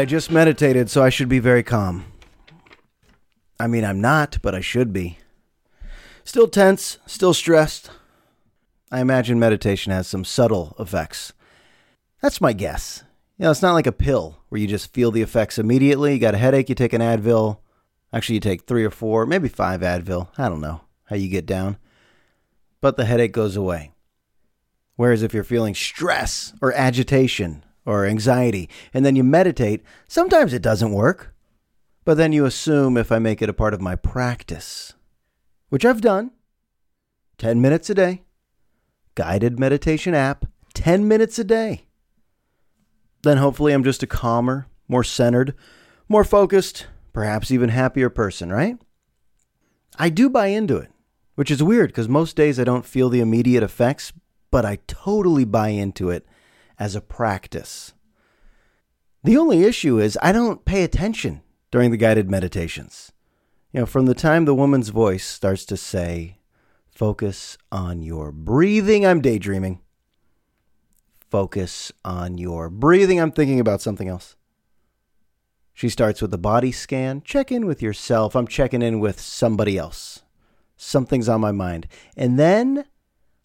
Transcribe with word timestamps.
I 0.00 0.06
just 0.06 0.30
meditated, 0.30 0.88
so 0.88 1.02
I 1.02 1.10
should 1.10 1.28
be 1.28 1.40
very 1.40 1.62
calm. 1.62 2.06
I 3.58 3.66
mean, 3.66 3.84
I'm 3.84 4.00
not, 4.00 4.38
but 4.40 4.54
I 4.54 4.62
should 4.62 4.94
be. 4.94 5.18
Still 6.24 6.48
tense, 6.48 6.96
still 7.04 7.34
stressed. 7.34 7.90
I 8.90 9.02
imagine 9.02 9.38
meditation 9.38 9.92
has 9.92 10.08
some 10.08 10.24
subtle 10.24 10.74
effects. 10.78 11.34
That's 12.22 12.40
my 12.40 12.54
guess. 12.54 13.04
You 13.36 13.44
know, 13.44 13.50
it's 13.50 13.60
not 13.60 13.74
like 13.74 13.86
a 13.86 13.92
pill 13.92 14.38
where 14.48 14.58
you 14.58 14.66
just 14.66 14.94
feel 14.94 15.10
the 15.10 15.20
effects 15.20 15.58
immediately. 15.58 16.14
You 16.14 16.18
got 16.18 16.34
a 16.34 16.38
headache, 16.38 16.70
you 16.70 16.74
take 16.74 16.94
an 16.94 17.02
Advil. 17.02 17.58
Actually, 18.10 18.36
you 18.36 18.40
take 18.40 18.62
three 18.62 18.86
or 18.86 18.90
four, 18.90 19.26
maybe 19.26 19.48
five 19.48 19.82
Advil. 19.82 20.28
I 20.38 20.48
don't 20.48 20.62
know 20.62 20.80
how 21.04 21.16
you 21.16 21.28
get 21.28 21.44
down. 21.44 21.76
But 22.80 22.96
the 22.96 23.04
headache 23.04 23.32
goes 23.32 23.54
away. 23.54 23.92
Whereas 24.96 25.22
if 25.22 25.34
you're 25.34 25.44
feeling 25.44 25.74
stress 25.74 26.54
or 26.62 26.72
agitation 26.72 27.64
or 27.90 28.06
anxiety 28.06 28.68
and 28.94 29.04
then 29.04 29.16
you 29.16 29.24
meditate, 29.24 29.82
sometimes 30.06 30.52
it 30.52 30.62
doesn't 30.62 30.92
work. 30.92 31.34
But 32.04 32.16
then 32.16 32.32
you 32.32 32.44
assume 32.46 32.96
if 32.96 33.12
I 33.12 33.18
make 33.18 33.42
it 33.42 33.48
a 33.48 33.54
part 33.54 33.74
of 33.74 33.80
my 33.80 33.94
practice, 33.94 34.94
which 35.68 35.84
I've 35.84 36.00
done 36.00 36.30
10 37.38 37.60
minutes 37.60 37.90
a 37.90 37.94
day, 37.94 38.22
guided 39.14 39.58
meditation 39.58 40.14
app, 40.14 40.46
10 40.74 41.06
minutes 41.06 41.38
a 41.38 41.44
day. 41.44 41.86
Then 43.22 43.36
hopefully 43.36 43.72
I'm 43.72 43.84
just 43.84 44.02
a 44.02 44.06
calmer, 44.06 44.66
more 44.88 45.04
centered, 45.04 45.54
more 46.08 46.24
focused, 46.24 46.86
perhaps 47.12 47.50
even 47.50 47.68
happier 47.68 48.08
person, 48.08 48.50
right? 48.50 48.78
I 49.98 50.08
do 50.08 50.30
buy 50.30 50.46
into 50.46 50.76
it, 50.76 50.90
which 51.34 51.50
is 51.50 51.62
weird 51.62 51.90
because 51.90 52.08
most 52.08 52.34
days 52.34 52.58
I 52.58 52.64
don't 52.64 52.86
feel 52.86 53.10
the 53.10 53.20
immediate 53.20 53.62
effects, 53.62 54.12
but 54.50 54.64
I 54.64 54.78
totally 54.86 55.44
buy 55.44 55.68
into 55.68 56.08
it 56.08 56.26
as 56.80 56.96
a 56.96 57.00
practice. 57.00 57.92
The 59.22 59.36
only 59.36 59.62
issue 59.62 60.00
is 60.00 60.18
I 60.22 60.32
don't 60.32 60.64
pay 60.64 60.82
attention 60.82 61.42
during 61.70 61.90
the 61.90 61.98
guided 61.98 62.30
meditations. 62.30 63.12
You 63.70 63.80
know, 63.80 63.86
from 63.86 64.06
the 64.06 64.14
time 64.14 64.46
the 64.46 64.54
woman's 64.54 64.88
voice 64.88 65.24
starts 65.24 65.64
to 65.66 65.76
say, 65.76 66.38
focus 66.90 67.58
on 67.70 68.02
your 68.02 68.32
breathing, 68.32 69.06
I'm 69.06 69.20
daydreaming. 69.20 69.80
Focus 71.30 71.92
on 72.04 72.38
your 72.38 72.70
breathing, 72.70 73.20
I'm 73.20 73.30
thinking 73.30 73.60
about 73.60 73.82
something 73.82 74.08
else. 74.08 74.34
She 75.74 75.88
starts 75.88 76.20
with 76.20 76.30
the 76.30 76.38
body 76.38 76.72
scan. 76.72 77.22
Check 77.22 77.52
in 77.52 77.66
with 77.66 77.80
yourself. 77.80 78.34
I'm 78.34 78.48
checking 78.48 78.82
in 78.82 79.00
with 79.00 79.20
somebody 79.20 79.78
else. 79.78 80.22
Something's 80.76 81.28
on 81.28 81.40
my 81.40 81.52
mind. 81.52 81.86
And 82.16 82.38
then, 82.38 82.86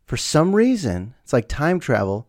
for 0.06 0.18
some 0.18 0.56
reason, 0.56 1.14
it's 1.24 1.32
like 1.32 1.48
time 1.48 1.80
travel. 1.80 2.28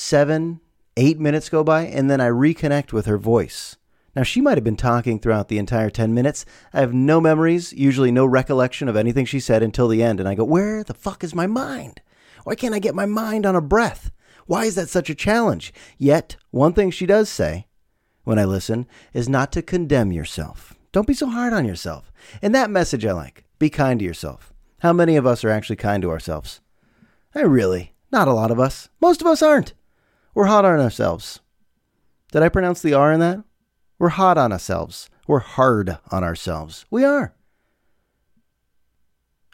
Seven, 0.00 0.60
eight 0.96 1.18
minutes 1.18 1.48
go 1.48 1.64
by, 1.64 1.82
and 1.82 2.08
then 2.08 2.20
I 2.20 2.28
reconnect 2.28 2.92
with 2.92 3.06
her 3.06 3.18
voice. 3.18 3.76
Now, 4.14 4.22
she 4.22 4.40
might 4.40 4.56
have 4.56 4.62
been 4.62 4.76
talking 4.76 5.18
throughout 5.18 5.48
the 5.48 5.58
entire 5.58 5.90
10 5.90 6.14
minutes. 6.14 6.46
I 6.72 6.78
have 6.78 6.94
no 6.94 7.20
memories, 7.20 7.72
usually 7.72 8.12
no 8.12 8.24
recollection 8.24 8.88
of 8.88 8.94
anything 8.94 9.26
she 9.26 9.40
said 9.40 9.60
until 9.60 9.88
the 9.88 10.00
end. 10.00 10.20
And 10.20 10.28
I 10.28 10.36
go, 10.36 10.44
Where 10.44 10.84
the 10.84 10.94
fuck 10.94 11.24
is 11.24 11.34
my 11.34 11.48
mind? 11.48 12.00
Why 12.44 12.54
can't 12.54 12.76
I 12.76 12.78
get 12.78 12.94
my 12.94 13.06
mind 13.06 13.44
on 13.44 13.56
a 13.56 13.60
breath? 13.60 14.12
Why 14.46 14.66
is 14.66 14.76
that 14.76 14.88
such 14.88 15.10
a 15.10 15.16
challenge? 15.16 15.74
Yet, 15.98 16.36
one 16.52 16.74
thing 16.74 16.92
she 16.92 17.04
does 17.04 17.28
say 17.28 17.66
when 18.22 18.38
I 18.38 18.44
listen 18.44 18.86
is 19.12 19.28
not 19.28 19.50
to 19.50 19.62
condemn 19.62 20.12
yourself. 20.12 20.74
Don't 20.92 21.08
be 21.08 21.12
so 21.12 21.26
hard 21.26 21.52
on 21.52 21.64
yourself. 21.64 22.12
And 22.40 22.54
that 22.54 22.70
message 22.70 23.04
I 23.04 23.10
like. 23.10 23.46
Be 23.58 23.68
kind 23.68 23.98
to 23.98 24.06
yourself. 24.06 24.52
How 24.78 24.92
many 24.92 25.16
of 25.16 25.26
us 25.26 25.42
are 25.42 25.50
actually 25.50 25.74
kind 25.74 26.02
to 26.02 26.10
ourselves? 26.10 26.60
I 27.34 27.40
really, 27.40 27.94
not 28.12 28.28
a 28.28 28.32
lot 28.32 28.52
of 28.52 28.60
us. 28.60 28.90
Most 29.00 29.20
of 29.20 29.26
us 29.26 29.42
aren't. 29.42 29.74
We're 30.38 30.46
hard 30.46 30.66
on 30.66 30.78
ourselves. 30.78 31.40
Did 32.30 32.44
I 32.44 32.48
pronounce 32.48 32.80
the 32.80 32.94
R 32.94 33.10
in 33.10 33.18
that? 33.18 33.42
We're 33.98 34.10
hot 34.10 34.38
on 34.38 34.52
ourselves. 34.52 35.10
We're 35.26 35.40
hard 35.40 35.98
on 36.12 36.22
ourselves. 36.22 36.86
We 36.92 37.02
are. 37.02 37.34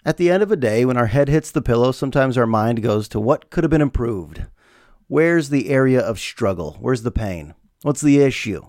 At 0.04 0.18
the 0.18 0.30
end 0.30 0.42
of 0.42 0.52
a 0.52 0.56
day, 0.56 0.84
when 0.84 0.98
our 0.98 1.06
head 1.06 1.30
hits 1.30 1.50
the 1.50 1.62
pillow, 1.62 1.90
sometimes 1.90 2.36
our 2.36 2.46
mind 2.46 2.82
goes 2.82 3.08
to 3.08 3.18
what 3.18 3.48
could 3.48 3.64
have 3.64 3.70
been 3.70 3.80
improved. 3.80 4.44
Where's 5.06 5.48
the 5.48 5.70
area 5.70 6.00
of 6.00 6.20
struggle? 6.20 6.76
Where's 6.78 7.02
the 7.02 7.10
pain? 7.10 7.54
What's 7.80 8.02
the 8.02 8.20
issue? 8.20 8.66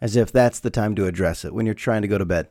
As 0.00 0.16
if 0.16 0.32
that's 0.32 0.60
the 0.60 0.70
time 0.70 0.94
to 0.94 1.06
address 1.06 1.44
it 1.44 1.52
when 1.52 1.66
you're 1.66 1.74
trying 1.74 2.00
to 2.00 2.08
go 2.08 2.16
to 2.16 2.24
bed. 2.24 2.48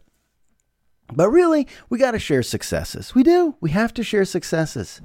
But 1.11 1.31
really, 1.31 1.67
we 1.89 1.97
got 1.97 2.11
to 2.11 2.19
share 2.19 2.43
successes. 2.43 3.15
We 3.15 3.23
do. 3.23 3.55
We 3.59 3.71
have 3.71 3.95
to 3.95 4.03
share 4.03 4.25
successes. 4.25 5.01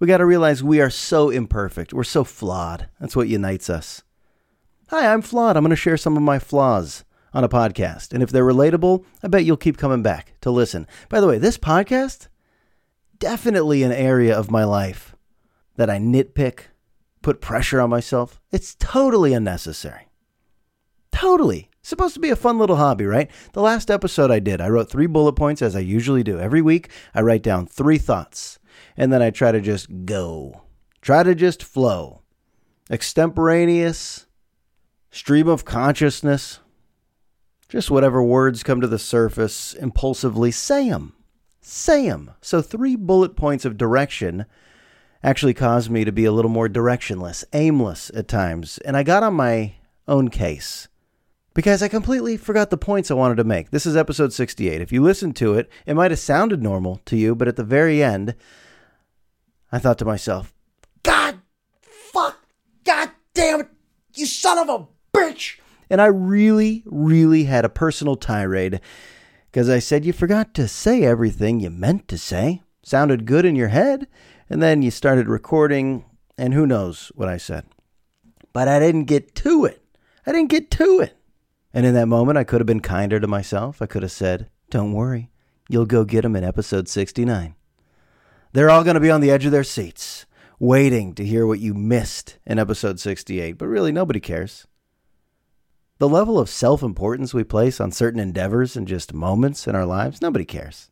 We 0.00 0.06
got 0.06 0.16
to 0.16 0.24
realize 0.24 0.64
we 0.64 0.80
are 0.80 0.88
so 0.88 1.28
imperfect. 1.28 1.92
We're 1.92 2.04
so 2.04 2.24
flawed. 2.24 2.88
That's 2.98 3.14
what 3.14 3.28
unites 3.28 3.68
us. 3.68 4.02
Hi, 4.88 5.12
I'm 5.12 5.20
flawed. 5.20 5.58
I'm 5.58 5.62
going 5.62 5.70
to 5.70 5.76
share 5.76 5.98
some 5.98 6.16
of 6.16 6.22
my 6.22 6.38
flaws 6.38 7.04
on 7.34 7.44
a 7.44 7.50
podcast. 7.50 8.14
And 8.14 8.22
if 8.22 8.30
they're 8.30 8.42
relatable, 8.42 9.04
I 9.22 9.28
bet 9.28 9.44
you'll 9.44 9.58
keep 9.58 9.76
coming 9.76 10.02
back 10.02 10.32
to 10.40 10.50
listen. 10.50 10.86
By 11.10 11.20
the 11.20 11.26
way, 11.26 11.36
this 11.36 11.58
podcast, 11.58 12.28
definitely 13.18 13.82
an 13.82 13.92
area 13.92 14.34
of 14.36 14.50
my 14.50 14.64
life 14.64 15.14
that 15.76 15.90
I 15.90 15.98
nitpick, 15.98 16.60
put 17.20 17.42
pressure 17.42 17.78
on 17.78 17.90
myself. 17.90 18.40
It's 18.50 18.74
totally 18.76 19.34
unnecessary. 19.34 20.08
Totally. 21.12 21.68
Supposed 21.82 22.14
to 22.14 22.20
be 22.20 22.30
a 22.30 22.36
fun 22.36 22.58
little 22.58 22.76
hobby, 22.76 23.04
right? 23.04 23.30
The 23.52 23.60
last 23.60 23.90
episode 23.90 24.30
I 24.30 24.38
did, 24.38 24.62
I 24.62 24.68
wrote 24.68 24.90
three 24.90 25.06
bullet 25.06 25.34
points 25.34 25.60
as 25.60 25.76
I 25.76 25.80
usually 25.80 26.22
do. 26.22 26.38
Every 26.38 26.62
week, 26.62 26.88
I 27.14 27.20
write 27.20 27.42
down 27.42 27.66
three 27.66 27.98
thoughts, 27.98 28.58
and 28.96 29.12
then 29.12 29.22
I 29.22 29.30
try 29.30 29.52
to 29.52 29.60
just 29.60 30.04
go. 30.04 30.62
Try 31.00 31.22
to 31.22 31.34
just 31.34 31.62
flow. 31.62 32.22
Extemporaneous, 32.90 34.26
stream 35.10 35.48
of 35.48 35.64
consciousness, 35.64 36.60
just 37.68 37.90
whatever 37.90 38.22
words 38.22 38.62
come 38.62 38.80
to 38.80 38.88
the 38.88 38.98
surface, 38.98 39.74
impulsively 39.74 40.50
say 40.50 40.88
them. 40.88 41.14
Say 41.60 42.08
them. 42.08 42.32
So, 42.40 42.62
three 42.62 42.96
bullet 42.96 43.36
points 43.36 43.64
of 43.64 43.76
direction 43.76 44.44
actually 45.22 45.54
caused 45.54 45.90
me 45.90 46.04
to 46.04 46.12
be 46.12 46.24
a 46.24 46.32
little 46.32 46.50
more 46.50 46.68
directionless, 46.68 47.44
aimless 47.52 48.10
at 48.14 48.26
times. 48.26 48.78
And 48.78 48.96
I 48.96 49.02
got 49.02 49.22
on 49.22 49.34
my 49.34 49.74
own 50.08 50.30
case 50.30 50.88
because 51.54 51.82
I 51.82 51.88
completely 51.88 52.36
forgot 52.36 52.70
the 52.70 52.76
points 52.76 53.10
I 53.10 53.14
wanted 53.14 53.36
to 53.36 53.44
make. 53.44 53.70
This 53.70 53.86
is 53.86 53.96
episode 53.96 54.32
68. 54.32 54.80
If 54.80 54.92
you 54.92 55.02
listen 55.02 55.32
to 55.34 55.54
it, 55.54 55.68
it 55.86 55.94
might 55.94 56.10
have 56.10 56.20
sounded 56.20 56.62
normal 56.62 57.00
to 57.06 57.16
you, 57.16 57.34
but 57.34 57.48
at 57.48 57.56
the 57.56 57.64
very 57.64 58.02
end, 58.02 58.34
I 59.72 59.78
thought 59.78 59.98
to 59.98 60.04
myself, 60.04 60.52
God, 61.02 61.40
fuck, 61.80 62.38
God 62.84 63.10
damn 63.34 63.60
it, 63.60 63.68
you 64.14 64.26
son 64.26 64.58
of 64.58 64.68
a 64.68 64.86
bitch. 65.16 65.58
And 65.88 66.00
I 66.00 66.06
really, 66.06 66.82
really 66.86 67.44
had 67.44 67.64
a 67.64 67.68
personal 67.68 68.16
tirade 68.16 68.80
because 69.50 69.68
I 69.68 69.80
said 69.80 70.04
you 70.04 70.12
forgot 70.12 70.54
to 70.54 70.68
say 70.68 71.02
everything 71.02 71.60
you 71.60 71.70
meant 71.70 72.08
to 72.08 72.18
say. 72.18 72.62
Sounded 72.82 73.26
good 73.26 73.44
in 73.44 73.56
your 73.56 73.68
head, 73.68 74.06
and 74.48 74.62
then 74.62 74.82
you 74.82 74.90
started 74.90 75.28
recording, 75.28 76.04
and 76.38 76.54
who 76.54 76.66
knows 76.66 77.12
what 77.14 77.28
I 77.28 77.36
said. 77.36 77.66
But 78.52 78.68
I 78.68 78.78
didn't 78.78 79.04
get 79.04 79.34
to 79.36 79.64
it. 79.64 79.82
I 80.26 80.32
didn't 80.32 80.50
get 80.50 80.70
to 80.72 81.00
it. 81.00 81.16
And 81.74 81.86
in 81.86 81.94
that 81.94 82.06
moment, 82.06 82.38
I 82.38 82.44
could 82.44 82.60
have 82.60 82.66
been 82.66 82.80
kinder 82.80 83.20
to 83.20 83.26
myself. 83.26 83.82
I 83.82 83.86
could 83.86 84.02
have 84.02 84.12
said, 84.12 84.48
Don't 84.70 84.92
worry, 84.92 85.30
you'll 85.68 85.86
go 85.86 86.04
get 86.04 86.22
them 86.22 86.36
in 86.36 86.44
episode 86.44 86.88
69. 86.88 87.54
They're 88.52 88.70
all 88.70 88.82
going 88.82 88.94
to 88.94 89.00
be 89.00 89.10
on 89.10 89.20
the 89.20 89.30
edge 89.30 89.44
of 89.44 89.52
their 89.52 89.62
seats, 89.62 90.26
waiting 90.58 91.14
to 91.14 91.24
hear 91.24 91.46
what 91.46 91.60
you 91.60 91.72
missed 91.72 92.38
in 92.44 92.58
episode 92.58 92.98
68. 92.98 93.52
But 93.52 93.68
really, 93.68 93.92
nobody 93.92 94.18
cares. 94.18 94.66
The 95.98 96.08
level 96.08 96.38
of 96.38 96.48
self 96.48 96.82
importance 96.82 97.32
we 97.32 97.44
place 97.44 97.80
on 97.80 97.92
certain 97.92 98.18
endeavors 98.18 98.76
and 98.76 98.88
just 98.88 99.12
moments 99.12 99.68
in 99.68 99.76
our 99.76 99.86
lives, 99.86 100.20
nobody 100.20 100.44
cares. 100.44 100.90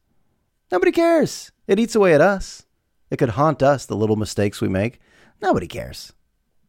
Nobody 0.71 0.93
cares. 0.93 1.51
It 1.67 1.81
eats 1.81 1.97
away 1.97 2.15
at 2.15 2.21
us. 2.21 2.67
It 3.11 3.17
could 3.17 3.31
haunt 3.31 3.63
us, 3.63 3.87
the 3.87 3.97
little 3.97 4.17
mistakes 4.17 4.61
we 4.61 4.69
make. 4.69 5.01
Nobody 5.41 5.67
cares. 5.67 6.13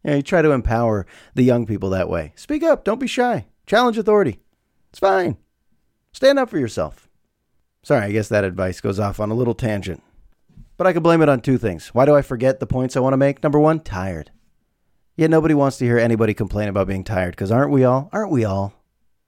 You, 0.03 0.11
know, 0.11 0.17
you 0.17 0.23
try 0.23 0.41
to 0.41 0.51
empower 0.51 1.05
the 1.35 1.43
young 1.43 1.67
people 1.67 1.89
that 1.91 2.09
way. 2.09 2.33
Speak 2.35 2.63
up. 2.63 2.83
Don't 2.83 2.99
be 2.99 3.07
shy. 3.07 3.45
Challenge 3.67 3.97
authority. 3.97 4.39
It's 4.89 4.99
fine. 4.99 5.37
Stand 6.13 6.39
up 6.39 6.49
for 6.49 6.57
yourself. 6.57 7.09
Sorry, 7.83 8.05
I 8.05 8.11
guess 8.11 8.29
that 8.29 8.43
advice 8.43 8.81
goes 8.81 8.99
off 8.99 9.19
on 9.19 9.29
a 9.29 9.35
little 9.35 9.53
tangent. 9.53 10.01
But 10.79 10.87
I 10.87 10.93
can 10.93 11.03
blame 11.03 11.21
it 11.21 11.27
on 11.27 11.41
two 11.41 11.57
things. 11.57 11.89
Why 11.89 12.05
do 12.05 12.15
I 12.15 12.21
forget 12.21 12.61
the 12.61 12.65
points 12.65 12.95
I 12.95 13.01
want 13.01 13.11
to 13.11 13.17
make? 13.17 13.43
Number 13.43 13.59
one, 13.59 13.81
tired. 13.81 14.31
Yet 15.17 15.29
nobody 15.29 15.53
wants 15.53 15.75
to 15.77 15.85
hear 15.85 15.97
anybody 15.97 16.33
complain 16.33 16.69
about 16.69 16.87
being 16.87 17.03
tired, 17.03 17.31
because 17.31 17.51
aren't 17.51 17.73
we 17.73 17.83
all? 17.83 18.07
Aren't 18.13 18.31
we 18.31 18.45
all? 18.45 18.73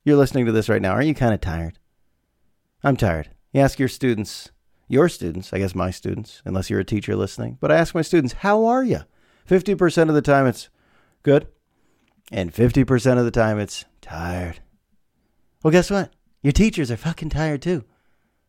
You're 0.05 0.15
listening 0.15 0.45
to 0.45 0.53
this 0.53 0.69
right 0.69 0.81
now. 0.81 0.93
Aren't 0.93 1.07
you 1.07 1.13
kind 1.13 1.33
of 1.33 1.41
tired? 1.41 1.77
I'm 2.85 2.95
tired. 2.95 3.31
You 3.51 3.59
ask 3.59 3.79
your 3.79 3.89
students, 3.89 4.51
your 4.87 5.09
students, 5.09 5.51
I 5.51 5.57
guess 5.57 5.75
my 5.75 5.91
students, 5.91 6.41
unless 6.45 6.69
you're 6.69 6.79
a 6.79 6.85
teacher 6.85 7.17
listening, 7.17 7.57
but 7.59 7.69
I 7.69 7.75
ask 7.75 7.93
my 7.93 8.01
students, 8.01 8.35
how 8.35 8.63
are 8.63 8.85
you? 8.85 9.01
50% 9.45 10.07
of 10.07 10.15
the 10.15 10.21
time 10.21 10.47
it's 10.47 10.69
good, 11.21 11.49
and 12.31 12.53
50% 12.53 13.19
of 13.19 13.25
the 13.25 13.29
time 13.29 13.59
it's 13.59 13.83
tired. 13.99 14.61
Well, 15.63 15.71
guess 15.71 15.91
what? 15.91 16.13
Your 16.41 16.53
teachers 16.53 16.89
are 16.91 16.95
fucking 16.95 17.31
tired 17.31 17.61
too. 17.61 17.83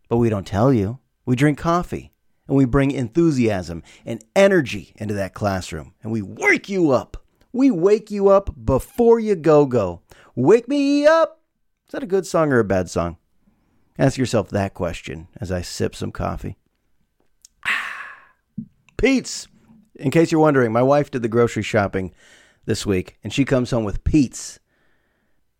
But 0.09 0.19
we 0.19 0.29
don't 0.29 0.47
tell 0.47 0.73
you. 0.73 1.01
We 1.27 1.35
drink 1.35 1.59
coffee 1.59 2.12
and 2.49 2.57
we 2.57 2.65
bring 2.65 2.91
enthusiasm 2.91 3.83
and 4.05 4.25
energy 4.35 4.93
into 4.97 5.15
that 5.15 5.35
classroom 5.35 5.95
and 6.03 6.13
we 6.13 6.23
wake 6.23 6.69
you 6.69 6.91
up. 6.91 7.17
We 7.53 7.71
wake 7.71 8.11
you 8.11 8.29
up 8.29 8.51
before 8.65 9.21
you 9.21 9.35
go 9.35 9.67
go. 9.67 10.01
Wake 10.35 10.69
me 10.69 11.07
up. 11.07 11.41
Is 11.87 11.93
that 11.93 12.03
a 12.03 12.07
good 12.07 12.27
song 12.27 12.53
or 12.53 12.59
a 12.59 12.65
bad 12.65 12.89
song? 12.89 13.19
Ask 13.99 14.17
yourself 14.17 14.49
that 14.49 14.73
question 14.75 15.29
as 15.37 15.53
I 15.53 15.61
sip 15.61 15.95
some 15.95 16.13
coffee. 16.13 16.57
Ah, 17.67 18.25
Pete's. 18.97 19.49
In 19.97 20.11
case 20.11 20.33
you're 20.33 20.41
wondering, 20.41 20.73
my 20.73 20.83
wife 20.83 21.11
did 21.11 21.23
the 21.23 21.29
grocery 21.29 21.63
shopping 21.63 22.15
this 22.65 22.87
week, 22.87 23.19
and 23.23 23.33
she 23.33 23.45
comes 23.45 23.71
home 23.71 23.85
with 23.85 24.05
Pete's. 24.05 24.59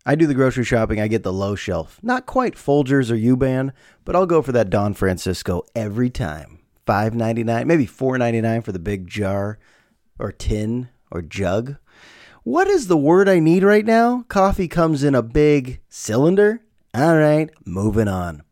I 0.05 0.15
do 0.15 0.25
the 0.25 0.33
grocery 0.33 0.65
shopping, 0.65 0.99
I 0.99 1.07
get 1.07 1.23
the 1.23 1.31
low 1.31 1.55
shelf. 1.55 1.99
Not 2.01 2.25
quite 2.25 2.55
Folgers 2.55 3.11
or 3.11 3.15
Yuban, 3.15 3.71
but 4.03 4.15
I'll 4.15 4.25
go 4.25 4.41
for 4.41 4.51
that 4.51 4.69
Don 4.69 4.93
Francisco 4.93 5.63
every 5.75 6.09
time. 6.09 6.59
Five 6.85 7.13
ninety 7.15 7.43
nine, 7.43 7.67
maybe 7.67 7.85
four 7.85 8.17
ninety 8.17 8.41
nine 8.41 8.61
for 8.61 8.71
the 8.71 8.79
big 8.79 9.07
jar 9.07 9.57
or 10.19 10.31
tin 10.31 10.89
or 11.11 11.21
jug. 11.21 11.77
What 12.43 12.67
is 12.67 12.87
the 12.87 12.97
word 12.97 13.29
I 13.29 13.39
need 13.39 13.63
right 13.63 13.85
now? 13.85 14.25
Coffee 14.27 14.67
comes 14.67 15.03
in 15.03 15.15
a 15.15 15.21
big 15.21 15.79
cylinder? 15.87 16.61
All 16.93 17.17
right, 17.17 17.49
moving 17.65 18.09
on. 18.09 18.43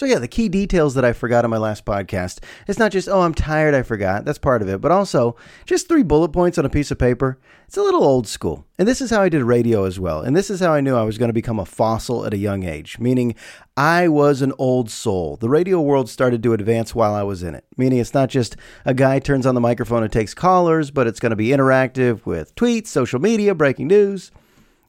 So, 0.00 0.06
yeah, 0.06 0.18
the 0.18 0.28
key 0.28 0.48
details 0.48 0.94
that 0.94 1.04
I 1.04 1.12
forgot 1.12 1.44
on 1.44 1.50
my 1.50 1.58
last 1.58 1.84
podcast. 1.84 2.42
It's 2.66 2.78
not 2.78 2.90
just, 2.90 3.06
oh, 3.06 3.20
I'm 3.20 3.34
tired, 3.34 3.74
I 3.74 3.82
forgot. 3.82 4.24
That's 4.24 4.38
part 4.38 4.62
of 4.62 4.68
it. 4.70 4.80
But 4.80 4.92
also, 4.92 5.36
just 5.66 5.88
three 5.88 6.02
bullet 6.02 6.30
points 6.30 6.56
on 6.56 6.64
a 6.64 6.70
piece 6.70 6.90
of 6.90 6.98
paper. 6.98 7.38
It's 7.66 7.76
a 7.76 7.82
little 7.82 8.02
old 8.02 8.26
school. 8.26 8.64
And 8.78 8.88
this 8.88 9.02
is 9.02 9.10
how 9.10 9.20
I 9.20 9.28
did 9.28 9.42
radio 9.42 9.84
as 9.84 10.00
well. 10.00 10.22
And 10.22 10.34
this 10.34 10.48
is 10.48 10.60
how 10.60 10.72
I 10.72 10.80
knew 10.80 10.96
I 10.96 11.02
was 11.02 11.18
going 11.18 11.28
to 11.28 11.34
become 11.34 11.58
a 11.58 11.66
fossil 11.66 12.24
at 12.24 12.32
a 12.32 12.38
young 12.38 12.62
age, 12.62 12.98
meaning 12.98 13.34
I 13.76 14.08
was 14.08 14.40
an 14.40 14.54
old 14.56 14.90
soul. 14.90 15.36
The 15.36 15.50
radio 15.50 15.82
world 15.82 16.08
started 16.08 16.42
to 16.44 16.54
advance 16.54 16.94
while 16.94 17.12
I 17.12 17.22
was 17.22 17.42
in 17.42 17.54
it, 17.54 17.66
meaning 17.76 17.98
it's 17.98 18.14
not 18.14 18.30
just 18.30 18.56
a 18.86 18.94
guy 18.94 19.18
turns 19.18 19.44
on 19.44 19.54
the 19.54 19.60
microphone 19.60 20.02
and 20.02 20.10
takes 20.10 20.32
callers, 20.32 20.90
but 20.90 21.08
it's 21.08 21.20
going 21.20 21.28
to 21.28 21.36
be 21.36 21.48
interactive 21.48 22.24
with 22.24 22.54
tweets, 22.54 22.86
social 22.86 23.20
media, 23.20 23.54
breaking 23.54 23.88
news 23.88 24.30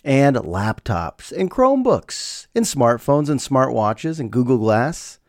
and 0.03 0.35
laptops 0.35 1.31
and 1.31 1.51
Chromebooks 1.51 2.47
and 2.55 2.65
smartphones 2.65 3.29
and 3.29 3.39
smartwatches 3.39 4.19
and 4.19 4.31
Google 4.31 4.57
Glass 4.57 5.19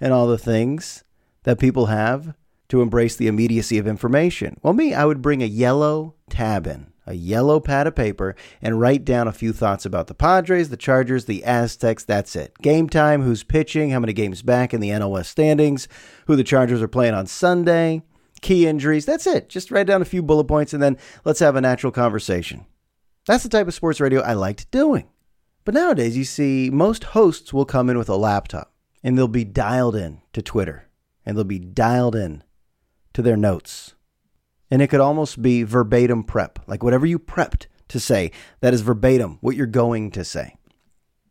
and 0.00 0.12
all 0.12 0.26
the 0.26 0.38
things 0.38 1.04
that 1.44 1.58
people 1.58 1.86
have 1.86 2.34
to 2.68 2.82
embrace 2.82 3.16
the 3.16 3.28
immediacy 3.28 3.78
of 3.78 3.86
information. 3.86 4.58
Well, 4.62 4.74
me, 4.74 4.92
I 4.92 5.04
would 5.04 5.22
bring 5.22 5.42
a 5.42 5.46
yellow 5.46 6.14
tab 6.28 6.66
in, 6.66 6.92
a 7.06 7.14
yellow 7.14 7.60
pad 7.60 7.86
of 7.86 7.94
paper, 7.94 8.34
and 8.60 8.80
write 8.80 9.04
down 9.04 9.28
a 9.28 9.32
few 9.32 9.52
thoughts 9.52 9.86
about 9.86 10.08
the 10.08 10.14
Padres, 10.14 10.68
the 10.68 10.76
Chargers, 10.76 11.26
the 11.26 11.44
Aztecs. 11.44 12.04
That's 12.04 12.34
it. 12.34 12.58
Game 12.60 12.88
time, 12.88 13.22
who's 13.22 13.44
pitching, 13.44 13.90
how 13.90 14.00
many 14.00 14.12
games 14.12 14.42
back 14.42 14.74
in 14.74 14.80
the 14.80 14.90
NL 14.90 15.24
standings, 15.24 15.86
who 16.26 16.34
the 16.34 16.44
Chargers 16.44 16.82
are 16.82 16.88
playing 16.88 17.14
on 17.14 17.26
Sunday, 17.26 18.02
key 18.40 18.66
injuries. 18.66 19.06
That's 19.06 19.26
it. 19.26 19.48
Just 19.48 19.70
write 19.70 19.86
down 19.86 20.02
a 20.02 20.06
few 20.06 20.22
bullet 20.22 20.44
points 20.44 20.74
and 20.74 20.82
then 20.82 20.98
let's 21.24 21.40
have 21.40 21.56
a 21.56 21.60
natural 21.60 21.92
conversation. 21.92 22.66
That's 23.26 23.42
the 23.42 23.48
type 23.48 23.66
of 23.66 23.74
sports 23.74 24.00
radio 24.00 24.20
I 24.22 24.34
liked 24.34 24.70
doing. 24.70 25.08
But 25.64 25.74
nowadays, 25.74 26.16
you 26.16 26.24
see, 26.24 26.70
most 26.72 27.04
hosts 27.04 27.52
will 27.52 27.64
come 27.64 27.90
in 27.90 27.98
with 27.98 28.08
a 28.08 28.16
laptop 28.16 28.72
and 29.02 29.18
they'll 29.18 29.28
be 29.28 29.44
dialed 29.44 29.96
in 29.96 30.22
to 30.32 30.40
Twitter 30.40 30.88
and 31.24 31.36
they'll 31.36 31.44
be 31.44 31.58
dialed 31.58 32.14
in 32.14 32.44
to 33.14 33.22
their 33.22 33.36
notes. 33.36 33.94
And 34.70 34.80
it 34.80 34.88
could 34.88 35.00
almost 35.00 35.42
be 35.42 35.64
verbatim 35.64 36.22
prep, 36.22 36.60
like 36.68 36.84
whatever 36.84 37.04
you 37.04 37.18
prepped 37.18 37.66
to 37.88 37.98
say, 37.98 38.30
that 38.60 38.74
is 38.74 38.80
verbatim 38.80 39.38
what 39.40 39.56
you're 39.56 39.66
going 39.66 40.12
to 40.12 40.24
say. 40.24 40.56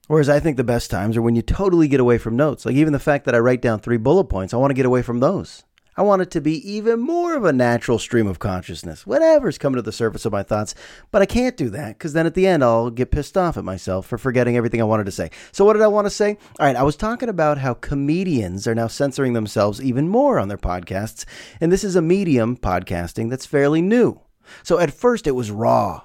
Whereas 0.07 0.30
I 0.30 0.39
think 0.39 0.57
the 0.57 0.63
best 0.63 0.91
times 0.91 1.15
are 1.15 1.21
when 1.21 1.36
you 1.36 1.41
totally 1.41 1.88
get 1.88 2.00
away 2.00 2.18
from 2.18 2.36
notes. 2.36 2.65
Like 2.65 2.75
even 2.75 2.94
the 2.94 3.00
fact 3.00 3.25
that 3.25 3.36
I 3.36 3.39
write 3.39 3.62
down 3.62 3.80
three 3.80 3.98
bullet 3.98 4.25
points, 4.25 4.53
I 4.53 4.57
want 4.57 4.71
to 4.71 4.75
get 4.75 4.86
away 4.86 5.01
from 5.01 5.21
those. 5.21 5.63
I 5.97 6.01
want 6.01 6.21
it 6.21 6.31
to 6.31 6.42
be 6.42 6.57
even 6.69 7.00
more 7.00 7.36
of 7.36 7.45
a 7.45 7.53
natural 7.53 7.97
stream 7.97 8.27
of 8.27 8.38
consciousness, 8.38 9.07
whatever's 9.07 9.57
coming 9.57 9.77
to 9.77 9.81
the 9.81 9.94
surface 9.94 10.25
of 10.25 10.33
my 10.33 10.44
thoughts. 10.44 10.75
But 11.09 11.21
I 11.21 11.25
can't 11.25 11.56
do 11.56 11.69
that 11.69 11.97
because 11.97 12.12
then 12.12 12.25
at 12.25 12.33
the 12.33 12.47
end 12.47 12.65
I'll 12.65 12.89
get 12.89 13.12
pissed 13.12 13.38
off 13.38 13.56
at 13.56 13.63
myself 13.63 14.06
for 14.06 14.18
forgetting 14.18 14.57
everything 14.57 14.81
I 14.81 14.86
wanted 14.86 15.06
to 15.06 15.12
say. 15.12 15.31
So, 15.53 15.63
what 15.63 15.74
did 15.74 15.81
I 15.81 15.88
want 15.88 16.06
to 16.06 16.12
say? 16.12 16.38
All 16.59 16.65
right, 16.65 16.75
I 16.75 16.83
was 16.83 16.97
talking 16.97 17.30
about 17.30 17.59
how 17.59 17.75
comedians 17.75 18.68
are 18.68 18.75
now 18.75 18.88
censoring 18.88 19.31
themselves 19.31 19.81
even 19.81 20.09
more 20.09 20.38
on 20.38 20.50
their 20.50 20.57
podcasts. 20.57 21.24
And 21.62 21.71
this 21.71 21.86
is 21.86 21.95
a 21.95 22.01
medium, 22.01 22.57
podcasting, 22.57 23.30
that's 23.30 23.45
fairly 23.45 23.81
new. 23.81 24.19
So, 24.63 24.80
at 24.80 24.94
first 24.94 25.27
it 25.27 25.31
was 25.31 25.50
raw. 25.50 26.01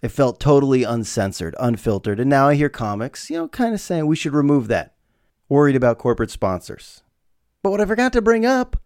It 0.00 0.10
felt 0.10 0.38
totally 0.38 0.84
uncensored, 0.84 1.56
unfiltered. 1.58 2.20
And 2.20 2.30
now 2.30 2.48
I 2.48 2.54
hear 2.54 2.68
comics, 2.68 3.30
you 3.30 3.36
know, 3.36 3.48
kind 3.48 3.74
of 3.74 3.80
saying 3.80 4.06
we 4.06 4.14
should 4.14 4.32
remove 4.32 4.68
that. 4.68 4.94
Worried 5.48 5.74
about 5.74 5.98
corporate 5.98 6.30
sponsors. 6.30 7.02
But 7.64 7.70
what 7.70 7.80
I 7.80 7.84
forgot 7.84 8.12
to 8.12 8.22
bring 8.22 8.46
up 8.46 8.80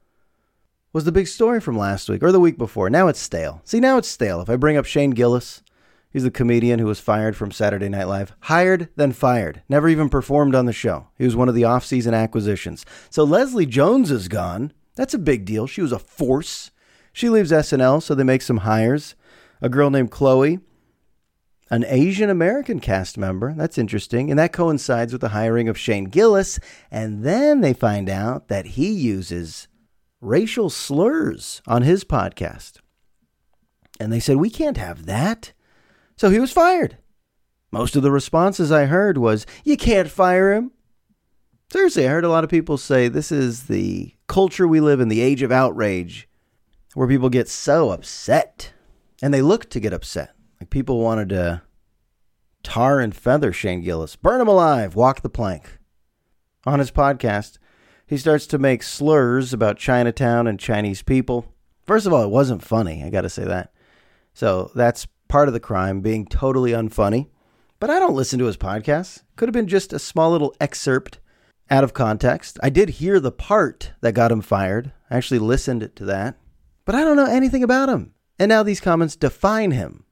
was 0.93 1.05
the 1.05 1.13
big 1.13 1.27
story 1.27 1.61
from 1.61 1.77
last 1.77 2.09
week 2.09 2.23
or 2.23 2.33
the 2.33 2.41
week 2.41 2.59
before. 2.59 2.91
Now 2.91 3.09
it's 3.09 3.21
stale. 3.21 3.63
See, 3.65 3.81
now 3.81 3.99
it's 3.99 4.09
stale. 4.09 4.41
If 4.41 4.51
I 4.51 4.57
bring 4.57 4.77
up 4.77 4.85
Shane 4.85 5.11
Gillis, 5.11 5.63
he's 6.11 6.23
the 6.23 6.31
comedian 6.31 6.79
who 6.79 6.87
was 6.87 7.01
fired 7.01 7.37
from 7.37 7.51
Saturday 7.51 7.89
Night 7.89 8.09
Live. 8.09 8.35
Hired, 8.41 8.89
then 8.97 9.13
fired. 9.13 9.63
Never 9.69 9.89
even 9.89 10.09
performed 10.09 10.55
on 10.55 10.67
the 10.67 10.73
show. 10.73 11.09
He 11.17 11.25
was 11.25 11.37
one 11.37 11.49
of 11.49 11.55
the 11.55 11.65
off 11.65 11.85
season 11.85 12.13
acquisitions. 12.13 12.85
So 13.09 13.25
Leslie 13.25 13.67
Jones 13.67 14.11
is 14.11 14.29
gone. 14.29 14.73
That's 14.95 15.15
a 15.15 15.19
big 15.19 15.45
deal. 15.45 15.67
She 15.67 15.81
was 15.81 15.93
a 15.93 15.99
force. 15.99 16.71
She 17.13 17.31
leaves 17.31 17.53
SNL, 17.53 18.03
so 18.03 18.15
they 18.15 18.25
make 18.25 18.43
some 18.43 18.59
hires. 18.59 19.15
A 19.63 19.69
girl 19.69 19.91
named 19.91 20.11
Chloe, 20.11 20.59
an 21.71 21.85
Asian 21.87 22.29
American 22.29 22.81
cast 22.81 23.17
member. 23.17 23.55
That's 23.55 23.79
interesting. 23.79 24.29
And 24.29 24.39
that 24.39 24.53
coincides 24.53 25.13
with 25.13 25.23
the 25.23 25.29
hiring 25.29 25.69
of 25.69 25.79
Shane 25.79 26.05
Gillis. 26.07 26.59
And 26.91 27.25
then 27.25 27.63
they 27.63 27.73
find 27.73 28.11
out 28.11 28.49
that 28.49 28.67
he 28.67 28.93
uses 28.93 29.69
racial 30.23 30.71
slurs 30.71 31.61
on 31.67 31.83
his 31.83 32.05
podcast. 32.05 32.79
And 34.01 34.11
they 34.11 34.21
said, 34.21 34.37
We 34.37 34.49
can't 34.49 34.79
have 34.79 35.05
that. 35.05 35.53
So 36.17 36.31
he 36.31 36.39
was 36.39 36.53
fired. 36.53 36.97
Most 37.71 37.97
of 37.97 38.03
the 38.03 38.11
responses 38.11 38.73
I 38.73 38.87
heard 38.87 39.19
was, 39.19 39.45
You 39.65 39.77
can't 39.77 40.09
fire 40.11 40.55
him. 40.55 40.71
Seriously, 41.71 42.07
I 42.07 42.11
heard 42.11 42.25
a 42.25 42.31
lot 42.31 42.45
of 42.45 42.51
people 42.51 42.79
say 42.79 43.09
this 43.09 43.33
is 43.33 43.65
the 43.65 44.15
culture 44.29 44.69
we 44.69 44.81
live 44.81 45.01
in, 45.01 45.09
the 45.09 45.23
age 45.23 45.43
of 45.43 45.51
outrage, 45.51 46.29
where 46.95 47.09
people 47.09 47.31
get 47.31 47.49
so 47.49 47.91
upset. 47.91 48.73
And 49.23 49.33
they 49.33 49.43
look 49.43 49.71
to 49.71 49.81
get 49.81 49.93
upset. 49.93 50.35
Like 50.61 50.71
people 50.71 51.01
wanted 51.01 51.29
to 51.31 51.63
tar 52.63 53.01
and 53.01 53.15
feather 53.15 53.53
Shane 53.53 53.83
Gillis, 53.83 54.17
burn 54.17 54.41
him 54.41 54.49
alive, 54.49 54.95
walk 54.95 55.23
the 55.23 55.29
plank. 55.29 55.79
On 56.65 56.79
his 56.79 56.93
podcast, 56.93 57.59
he 58.13 58.19
starts 58.19 58.47
to 58.49 58.59
make 58.59 58.83
slurs 58.83 59.55
about 59.55 59.79
Chinatown 59.79 60.47
and 60.47 60.61
Chinese 60.61 61.01
people. 61.01 61.47
First 61.87 62.07
of 62.07 62.13
all, 62.13 62.23
it 62.23 62.29
wasn't 62.29 62.63
funny. 62.63 63.03
I 63.03 63.09
got 63.09 63.23
to 63.23 63.31
say 63.31 63.45
that. 63.45 63.73
So 64.35 64.71
that's 64.75 65.07
part 65.29 65.49
of 65.49 65.55
the 65.55 65.61
crime, 65.61 66.03
being 66.03 66.27
totally 66.27 66.73
unfunny. 66.73 67.29
But 67.81 67.89
I 67.89 67.99
don't 67.99 68.15
listen 68.15 68.39
to 68.41 68.45
his 68.45 68.59
podcast. 68.59 69.23
Could 69.37 69.49
have 69.49 69.55
been 69.55 69.67
just 69.67 69.95
a 69.95 69.99
small 69.99 70.31
little 70.31 70.55
excerpt 70.61 71.21
out 71.71 71.85
of 71.85 71.95
context. 71.95 72.59
I 72.63 72.69
did 72.69 72.91
hear 72.91 73.19
the 73.19 73.33
part 73.33 73.93
that 74.03 74.13
got 74.13 74.31
him 74.31 74.43
fired. 74.43 74.93
I 75.09 75.17
actually 75.17 75.41
listened 75.41 75.91
to 75.97 76.05
that. 76.05 76.37
But 76.85 76.95
I 76.95 77.05
don't 77.05 77.17
know 77.17 77.25
anything 77.25 77.63
about 77.63 77.89
him. 77.89 78.13
And 78.39 78.51
now 78.51 78.63
these 78.63 78.79
comments 78.79 79.17
define 79.17 79.71
him. 79.71 80.05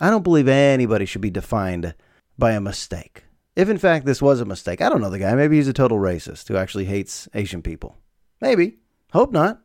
I 0.00 0.10
don't 0.10 0.24
believe 0.24 0.48
anybody 0.48 1.06
should 1.06 1.20
be 1.20 1.30
defined 1.30 1.94
by 2.36 2.50
a 2.50 2.60
mistake. 2.60 3.26
If 3.54 3.68
in 3.68 3.78
fact 3.78 4.06
this 4.06 4.22
was 4.22 4.40
a 4.40 4.44
mistake, 4.44 4.80
I 4.80 4.88
don't 4.88 5.00
know 5.00 5.10
the 5.10 5.18
guy. 5.18 5.34
Maybe 5.34 5.56
he's 5.56 5.68
a 5.68 5.72
total 5.72 5.98
racist 5.98 6.48
who 6.48 6.56
actually 6.56 6.86
hates 6.86 7.28
Asian 7.34 7.62
people. 7.62 7.96
Maybe. 8.40 8.78
Hope 9.12 9.32
not. 9.32 9.60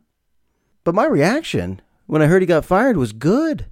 But 0.84 0.96
my 0.96 1.06
reaction 1.06 1.82
when 2.06 2.22
I 2.22 2.28
heard 2.28 2.42
he 2.42 2.46
got 2.46 2.66
fired 2.66 2.98
was 2.98 3.14
good. 3.14 3.68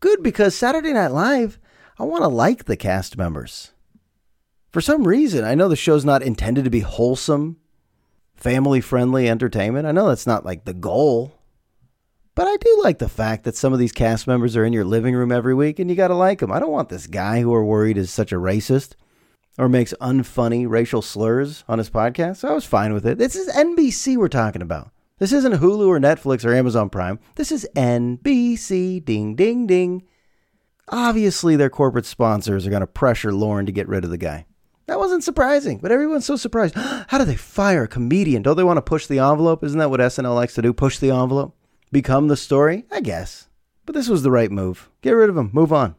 Good 0.00 0.22
because 0.22 0.54
Saturday 0.54 0.92
Night 0.92 1.12
Live, 1.12 1.58
I 1.98 2.04
want 2.04 2.22
to 2.22 2.28
like 2.28 2.64
the 2.64 2.76
cast 2.76 3.16
members. 3.16 3.72
For 4.70 4.80
some 4.80 5.06
reason, 5.06 5.44
I 5.44 5.54
know 5.54 5.68
the 5.68 5.76
show's 5.76 6.04
not 6.04 6.22
intended 6.22 6.64
to 6.64 6.70
be 6.70 6.80
wholesome, 6.80 7.56
family 8.34 8.80
friendly 8.80 9.28
entertainment. 9.28 9.86
I 9.86 9.92
know 9.92 10.08
that's 10.08 10.26
not 10.26 10.44
like 10.44 10.64
the 10.64 10.74
goal. 10.74 11.34
But 12.34 12.46
I 12.46 12.56
do 12.56 12.80
like 12.82 12.98
the 12.98 13.08
fact 13.08 13.44
that 13.44 13.56
some 13.56 13.72
of 13.72 13.78
these 13.78 13.92
cast 13.92 14.26
members 14.26 14.56
are 14.56 14.64
in 14.64 14.72
your 14.72 14.84
living 14.84 15.14
room 15.14 15.32
every 15.32 15.54
week 15.54 15.78
and 15.78 15.90
you 15.90 15.96
got 15.96 16.08
to 16.08 16.14
like 16.14 16.38
them. 16.38 16.52
I 16.52 16.60
don't 16.60 16.70
want 16.70 16.88
this 16.88 17.06
guy 17.06 17.40
who 17.40 17.52
are 17.52 17.64
worried 17.64 17.98
is 17.98 18.10
such 18.10 18.32
a 18.32 18.36
racist 18.36 18.94
or 19.58 19.68
makes 19.68 19.94
unfunny 20.00 20.68
racial 20.68 21.02
slurs 21.02 21.64
on 21.68 21.78
his 21.78 21.90
podcast. 21.90 22.38
So 22.38 22.48
I 22.48 22.52
was 22.52 22.64
fine 22.64 22.92
with 22.92 23.06
it. 23.06 23.18
This 23.18 23.36
is 23.36 23.52
NBC 23.54 24.16
we're 24.16 24.28
talking 24.28 24.62
about. 24.62 24.90
This 25.18 25.32
isn't 25.32 25.60
Hulu 25.60 25.86
or 25.86 25.98
Netflix 25.98 26.46
or 26.46 26.54
Amazon 26.54 26.88
Prime. 26.88 27.18
This 27.34 27.52
is 27.52 27.68
NBC. 27.76 29.04
Ding, 29.04 29.34
ding, 29.34 29.66
ding. 29.66 30.02
Obviously, 30.88 31.56
their 31.56 31.70
corporate 31.70 32.06
sponsors 32.06 32.66
are 32.66 32.70
going 32.70 32.80
to 32.80 32.86
pressure 32.86 33.32
Lorne 33.32 33.66
to 33.66 33.72
get 33.72 33.86
rid 33.86 34.02
of 34.02 34.10
the 34.10 34.16
guy. 34.16 34.46
That 34.86 34.98
wasn't 34.98 35.22
surprising, 35.22 35.78
but 35.78 35.92
everyone's 35.92 36.24
so 36.24 36.36
surprised. 36.36 36.74
How 37.08 37.18
do 37.18 37.24
they 37.24 37.36
fire 37.36 37.84
a 37.84 37.88
comedian? 37.88 38.42
Don't 38.42 38.56
they 38.56 38.64
want 38.64 38.78
to 38.78 38.82
push 38.82 39.06
the 39.06 39.18
envelope? 39.18 39.62
Isn't 39.62 39.78
that 39.78 39.90
what 39.90 40.00
SNL 40.00 40.34
likes 40.34 40.54
to 40.54 40.62
do? 40.62 40.72
Push 40.72 40.98
the 40.98 41.10
envelope? 41.10 41.54
Become 41.92 42.28
the 42.28 42.36
story? 42.36 42.86
I 42.90 43.00
guess. 43.00 43.48
But 43.86 43.94
this 43.94 44.08
was 44.08 44.22
the 44.22 44.30
right 44.30 44.50
move. 44.50 44.88
Get 45.02 45.12
rid 45.12 45.28
of 45.30 45.36
him. 45.36 45.50
Move 45.52 45.72
on. 45.72 45.96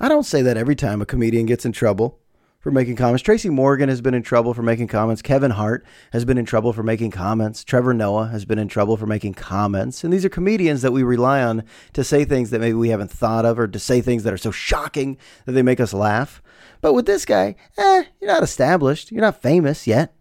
I 0.00 0.08
don't 0.08 0.24
say 0.24 0.42
that 0.42 0.56
every 0.56 0.76
time 0.76 1.02
a 1.02 1.06
comedian 1.06 1.44
gets 1.44 1.66
in 1.66 1.72
trouble 1.72 2.20
for 2.62 2.70
making 2.70 2.94
comments. 2.94 3.22
Tracy 3.22 3.50
Morgan 3.50 3.88
has 3.88 4.00
been 4.00 4.14
in 4.14 4.22
trouble 4.22 4.54
for 4.54 4.62
making 4.62 4.86
comments. 4.86 5.20
Kevin 5.20 5.50
Hart 5.50 5.84
has 6.12 6.24
been 6.24 6.38
in 6.38 6.46
trouble 6.46 6.72
for 6.72 6.84
making 6.84 7.10
comments. 7.10 7.64
Trevor 7.64 7.92
Noah 7.92 8.28
has 8.28 8.44
been 8.44 8.58
in 8.58 8.68
trouble 8.68 8.96
for 8.96 9.04
making 9.04 9.34
comments. 9.34 10.04
And 10.04 10.12
these 10.12 10.24
are 10.24 10.30
comedians 10.30 10.80
that 10.82 10.92
we 10.92 11.02
rely 11.02 11.42
on 11.42 11.64
to 11.92 12.04
say 12.04 12.24
things 12.24 12.50
that 12.50 12.60
maybe 12.60 12.74
we 12.74 12.90
haven't 12.90 13.10
thought 13.10 13.44
of 13.44 13.58
or 13.58 13.66
to 13.66 13.78
say 13.80 14.00
things 14.00 14.22
that 14.22 14.32
are 14.32 14.38
so 14.38 14.52
shocking 14.52 15.18
that 15.44 15.52
they 15.52 15.62
make 15.62 15.80
us 15.80 15.92
laugh. 15.92 16.40
But 16.80 16.92
with 16.94 17.04
this 17.04 17.24
guy, 17.24 17.56
eh, 17.76 18.04
you're 18.20 18.32
not 18.32 18.44
established. 18.44 19.10
You're 19.10 19.22
not 19.22 19.42
famous 19.42 19.88
yet. 19.88 20.14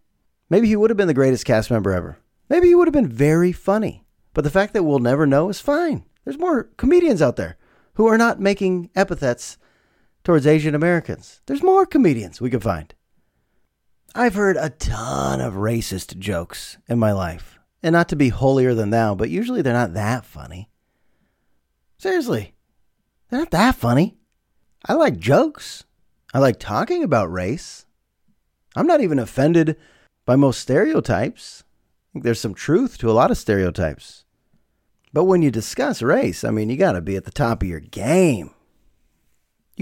Maybe 0.49 0.67
he 0.67 0.75
would 0.75 0.89
have 0.89 0.97
been 0.97 1.07
the 1.07 1.13
greatest 1.13 1.45
cast 1.45 1.69
member 1.69 1.91
ever. 1.91 2.17
Maybe 2.49 2.67
he 2.67 2.75
would 2.75 2.87
have 2.87 2.93
been 2.93 3.07
very 3.07 3.51
funny. 3.51 4.03
But 4.33 4.43
the 4.43 4.49
fact 4.49 4.73
that 4.73 4.83
we'll 4.83 4.99
never 4.99 5.27
know 5.27 5.49
is 5.49 5.61
fine. 5.61 6.05
There's 6.25 6.39
more 6.39 6.63
comedians 6.77 7.21
out 7.21 7.35
there 7.35 7.57
who 7.95 8.07
are 8.07 8.17
not 8.17 8.39
making 8.39 8.89
epithets 8.95 9.59
towards 10.23 10.47
Asian 10.47 10.75
Americans. 10.75 11.41
There's 11.45 11.63
more 11.63 11.85
comedians 11.85 12.39
we 12.39 12.49
could 12.49 12.63
find. 12.63 12.93
I've 14.13 14.35
heard 14.35 14.57
a 14.57 14.69
ton 14.69 15.39
of 15.39 15.53
racist 15.53 16.17
jokes 16.17 16.77
in 16.87 16.99
my 16.99 17.11
life. 17.11 17.59
And 17.83 17.93
not 17.93 18.09
to 18.09 18.15
be 18.15 18.29
holier 18.29 18.75
than 18.75 18.91
thou, 18.91 19.15
but 19.15 19.29
usually 19.29 19.61
they're 19.61 19.73
not 19.73 19.93
that 19.93 20.23
funny. 20.25 20.69
Seriously, 21.97 22.53
they're 23.29 23.39
not 23.39 23.51
that 23.51 23.75
funny. 23.75 24.17
I 24.85 24.93
like 24.93 25.17
jokes. 25.17 25.85
I 26.33 26.39
like 26.39 26.59
talking 26.59 27.03
about 27.03 27.31
race. 27.31 27.85
I'm 28.75 28.87
not 28.87 29.01
even 29.01 29.17
offended 29.17 29.77
by 30.25 30.35
most 30.35 30.59
stereotypes. 30.59 31.63
I 31.63 32.13
think 32.13 32.25
there's 32.25 32.39
some 32.39 32.53
truth 32.53 32.97
to 32.99 33.09
a 33.09 33.13
lot 33.13 33.31
of 33.31 33.37
stereotypes. 33.37 34.25
But 35.13 35.25
when 35.25 35.41
you 35.41 35.51
discuss 35.51 36.01
race, 36.01 36.43
I 36.43 36.51
mean, 36.51 36.69
you 36.69 36.77
got 36.77 36.93
to 36.93 37.01
be 37.01 37.15
at 37.15 37.25
the 37.25 37.31
top 37.31 37.63
of 37.63 37.69
your 37.69 37.79
game. 37.79 38.51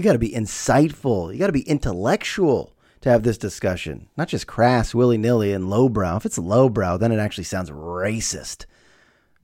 You 0.00 0.04
got 0.04 0.14
to 0.14 0.18
be 0.18 0.30
insightful. 0.30 1.30
You 1.30 1.38
got 1.38 1.48
to 1.48 1.52
be 1.52 1.68
intellectual 1.68 2.74
to 3.02 3.10
have 3.10 3.22
this 3.22 3.36
discussion, 3.36 4.08
not 4.16 4.28
just 4.28 4.46
crass, 4.46 4.94
willy 4.94 5.18
nilly, 5.18 5.52
and 5.52 5.68
lowbrow. 5.68 6.16
If 6.16 6.24
it's 6.24 6.38
lowbrow, 6.38 6.96
then 6.96 7.12
it 7.12 7.18
actually 7.18 7.44
sounds 7.44 7.68
racist. 7.68 8.64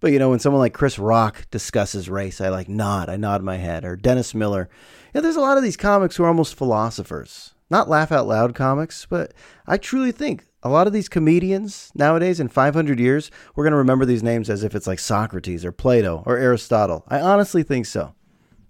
But 0.01 0.13
you 0.13 0.19
know, 0.19 0.31
when 0.31 0.39
someone 0.39 0.61
like 0.61 0.73
Chris 0.73 0.99
Rock 0.99 1.47
discusses 1.51 2.09
race, 2.09 2.41
I 2.41 2.49
like 2.49 2.71
nod. 2.71 3.11
I 3.11 3.17
nod 3.17 3.43
my 3.43 3.59
head. 3.59 3.85
Or 3.85 3.97
Dennis 3.97 4.35
Miller. 4.35 4.71
There's 5.13 5.37
a 5.37 5.43
lot 5.43 5.59
of 5.59 5.63
these 5.63 5.77
comics 5.77 6.17
who 6.17 6.25
are 6.25 6.29
almost 6.29 6.55
philosophers. 6.55 7.53
Not 7.69 7.91
laugh 7.91 8.11
out 8.11 8.27
loud 8.27 8.55
comics, 8.55 9.05
but 9.05 9.35
I 9.67 9.77
truly 9.77 10.11
think 10.11 10.47
a 10.63 10.71
lot 10.71 10.87
of 10.87 10.95
these 10.95 11.11
comedians 11.11 11.93
nowadays 11.95 12.41
in 12.41 12.49
500 12.49 12.99
years, 12.99 13.31
we're 13.55 13.65
going 13.65 13.73
to 13.73 13.77
remember 13.77 14.07
these 14.07 14.23
names 14.23 14.49
as 14.49 14.65
if 14.65 14.75
it's 14.75 14.87
like 14.87 15.01
Socrates 15.01 15.67
or 15.67 15.73
Plato 15.73 16.23
or 16.25 16.39
Aristotle. 16.39 17.05
I 17.09 17.21
honestly 17.21 17.63
think 17.63 17.85
so. 17.85 18.15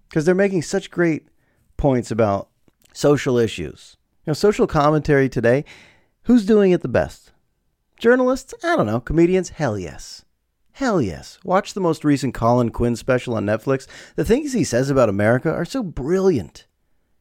Because 0.09 0.25
they're 0.25 0.35
making 0.35 0.63
such 0.63 0.91
great 0.91 1.27
points 1.77 2.11
about 2.11 2.49
social 2.93 3.37
issues. 3.37 3.97
You 4.25 4.31
know, 4.31 4.33
social 4.33 4.67
commentary 4.67 5.29
today, 5.29 5.63
who's 6.23 6.45
doing 6.45 6.71
it 6.71 6.81
the 6.81 6.87
best? 6.87 7.31
Journalists? 7.97 8.53
I 8.63 8.75
don't 8.75 8.85
know. 8.85 8.99
Comedians? 8.99 9.49
Hell 9.49 9.77
yes. 9.79 10.25
Hell 10.73 11.01
yes. 11.01 11.39
Watch 11.43 11.73
the 11.73 11.81
most 11.81 12.03
recent 12.03 12.33
Colin 12.33 12.69
Quinn 12.69 12.95
special 12.95 13.35
on 13.35 13.45
Netflix. 13.45 13.87
The 14.15 14.25
things 14.25 14.53
he 14.53 14.63
says 14.63 14.89
about 14.89 15.09
America 15.09 15.51
are 15.51 15.65
so 15.65 15.81
brilliant. 15.81 16.67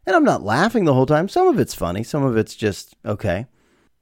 And 0.04 0.14
I'm 0.14 0.24
not 0.24 0.42
laughing 0.42 0.84
the 0.84 0.94
whole 0.94 1.06
time. 1.06 1.28
Some 1.28 1.48
of 1.48 1.58
it's 1.58 1.74
funny, 1.74 2.02
some 2.02 2.22
of 2.22 2.36
it's 2.36 2.54
just 2.54 2.94
okay. 3.04 3.46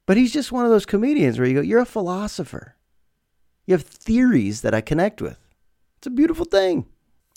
But 0.06 0.16
he's 0.16 0.32
just 0.32 0.52
one 0.52 0.64
of 0.64 0.70
those 0.70 0.84
comedians 0.86 1.38
where 1.38 1.46
you 1.48 1.54
go, 1.54 1.60
You're 1.60 1.80
a 1.80 1.86
philosopher. 1.86 2.76
You 3.66 3.74
have 3.74 3.84
theories 3.84 4.60
that 4.60 4.74
I 4.74 4.80
connect 4.80 5.22
with. 5.22 5.38
It's 5.98 6.06
a 6.06 6.10
beautiful 6.10 6.44
thing. 6.44 6.86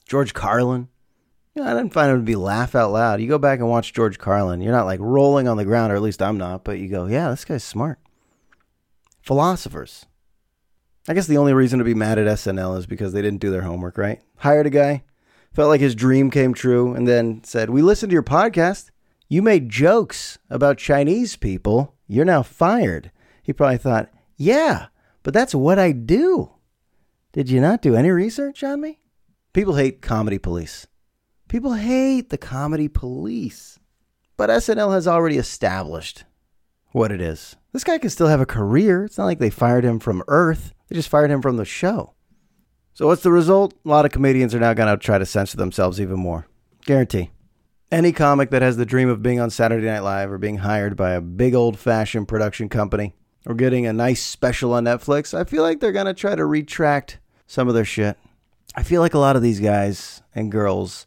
George 0.06 0.34
Carlin, 0.34 0.90
you 1.58 1.64
know, 1.64 1.70
I 1.72 1.74
didn't 1.74 1.94
find 1.94 2.12
him 2.12 2.18
to 2.18 2.24
be 2.24 2.36
laugh 2.36 2.76
out 2.76 2.92
loud. 2.92 3.20
You 3.20 3.28
go 3.28 3.40
back 3.40 3.58
and 3.58 3.68
watch 3.68 3.92
George 3.92 4.20
Carlin, 4.20 4.62
you're 4.62 4.72
not 4.72 4.86
like 4.86 5.00
rolling 5.00 5.48
on 5.48 5.58
the 5.58 5.66
ground, 5.66 5.92
or 5.92 5.96
at 5.96 6.04
least 6.04 6.22
I'm 6.22 6.38
not, 6.38 6.64
but 6.64 6.78
you 6.78 6.88
go, 6.88 7.08
yeah, 7.08 7.32
this 7.32 7.46
guy's 7.46 7.64
smart. 7.64 7.98
Philosophers. 9.22 10.06
I 11.08 11.16
guess 11.16 11.26
the 11.26 11.38
only 11.38 11.54
reason 11.54 11.80
to 11.80 11.86
be 11.86 11.96
mad 11.96 12.20
at 12.20 12.28
SNL 12.28 12.78
is 12.78 12.86
because 12.86 13.12
they 13.12 13.24
didn't 13.24 13.42
do 13.42 13.50
their 13.50 13.64
homework, 13.64 13.98
right? 13.98 14.22
Hired 14.38 14.68
a 14.68 14.70
guy, 14.70 15.04
felt 15.52 15.70
like 15.70 15.82
his 15.82 15.96
dream 15.96 16.30
came 16.30 16.54
true, 16.54 16.94
and 16.94 17.08
then 17.08 17.44
said, 17.44 17.72
We 17.72 17.82
listened 17.82 18.12
to 18.12 18.14
your 18.14 18.22
podcast. 18.22 18.92
You 19.28 19.42
made 19.42 19.70
jokes 19.70 20.38
about 20.52 20.78
Chinese 20.78 21.38
people. 21.38 21.96
You're 22.08 22.24
now 22.24 22.44
fired. 22.44 23.12
He 23.42 23.52
probably 23.52 23.80
thought, 23.80 24.12
Yeah, 24.36 24.88
but 25.24 25.34
that's 25.34 25.56
what 25.56 25.80
I 25.80 25.92
do. 25.92 26.52
Did 27.34 27.50
you 27.50 27.62
not 27.62 27.82
do 27.82 27.96
any 27.96 28.12
research 28.12 28.64
on 28.64 28.80
me? 28.80 29.00
People 29.54 29.76
hate 29.76 30.04
comedy 30.04 30.38
police. 30.38 30.86
People 31.48 31.76
hate 31.76 32.30
the 32.30 32.38
comedy 32.38 32.90
police. 32.90 33.80
But 34.36 34.50
SNL 34.50 34.94
has 34.94 35.08
already 35.08 35.38
established 35.38 36.26
what 36.92 37.12
it 37.12 37.22
is. 37.22 37.56
This 37.72 37.84
guy 37.84 37.98
can 37.98 38.10
still 38.10 38.28
have 38.28 38.42
a 38.42 38.46
career. 38.46 39.06
It's 39.06 39.18
not 39.18 39.26
like 39.26 39.40
they 39.40 39.50
fired 39.50 39.86
him 39.86 40.00
from 40.00 40.24
Earth, 40.28 40.74
they 40.88 40.96
just 40.96 41.10
fired 41.10 41.32
him 41.32 41.42
from 41.42 41.58
the 41.58 41.66
show. 41.66 42.14
So, 42.94 43.08
what's 43.08 43.24
the 43.24 43.32
result? 43.32 43.74
A 43.86 43.90
lot 43.90 44.06
of 44.06 44.12
comedians 44.12 44.56
are 44.56 44.60
now 44.60 44.74
going 44.74 44.90
to 44.90 45.04
try 45.04 45.18
to 45.18 45.26
censor 45.26 45.58
themselves 45.58 46.02
even 46.02 46.20
more. 46.20 46.48
Guarantee. 46.86 47.32
Any 47.92 48.12
comic 48.12 48.50
that 48.50 48.62
has 48.62 48.76
the 48.76 48.86
dream 48.86 49.08
of 49.08 49.24
being 49.24 49.40
on 49.40 49.50
Saturday 49.50 49.86
Night 49.86 50.00
Live 50.00 50.32
or 50.32 50.38
being 50.38 50.58
hired 50.58 50.98
by 50.98 51.12
a 51.12 51.22
big 51.22 51.56
old 51.56 51.80
fashioned 51.80 52.28
production 52.28 52.68
company 52.68 53.16
or 53.46 53.56
getting 53.56 53.86
a 53.86 53.94
nice 53.94 54.22
special 54.22 54.74
on 54.74 54.84
Netflix, 54.84 55.34
I 55.34 55.46
feel 55.46 55.64
like 55.64 55.80
they're 55.80 55.94
going 55.94 56.08
to 56.08 56.14
try 56.14 56.36
to 56.36 56.46
retract 56.46 57.20
some 57.46 57.70
of 57.70 57.74
their 57.74 57.86
shit. 57.86 58.18
I 58.76 58.84
feel 58.84 59.00
like 59.00 59.14
a 59.14 59.20
lot 59.20 59.38
of 59.38 59.42
these 59.42 59.62
guys 59.62 60.22
and 60.36 60.52
girls 60.52 61.06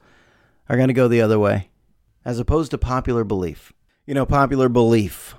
are 0.70 0.76
going 0.76 0.88
to 0.88 0.94
go 0.94 1.08
the 1.08 1.20
other 1.20 1.38
way, 1.38 1.68
as 2.24 2.38
opposed 2.38 2.70
to 2.70 2.78
popular 2.78 3.24
belief. 3.24 3.72
You 4.06 4.14
know, 4.14 4.24
popular 4.24 4.68
belief 4.68 5.34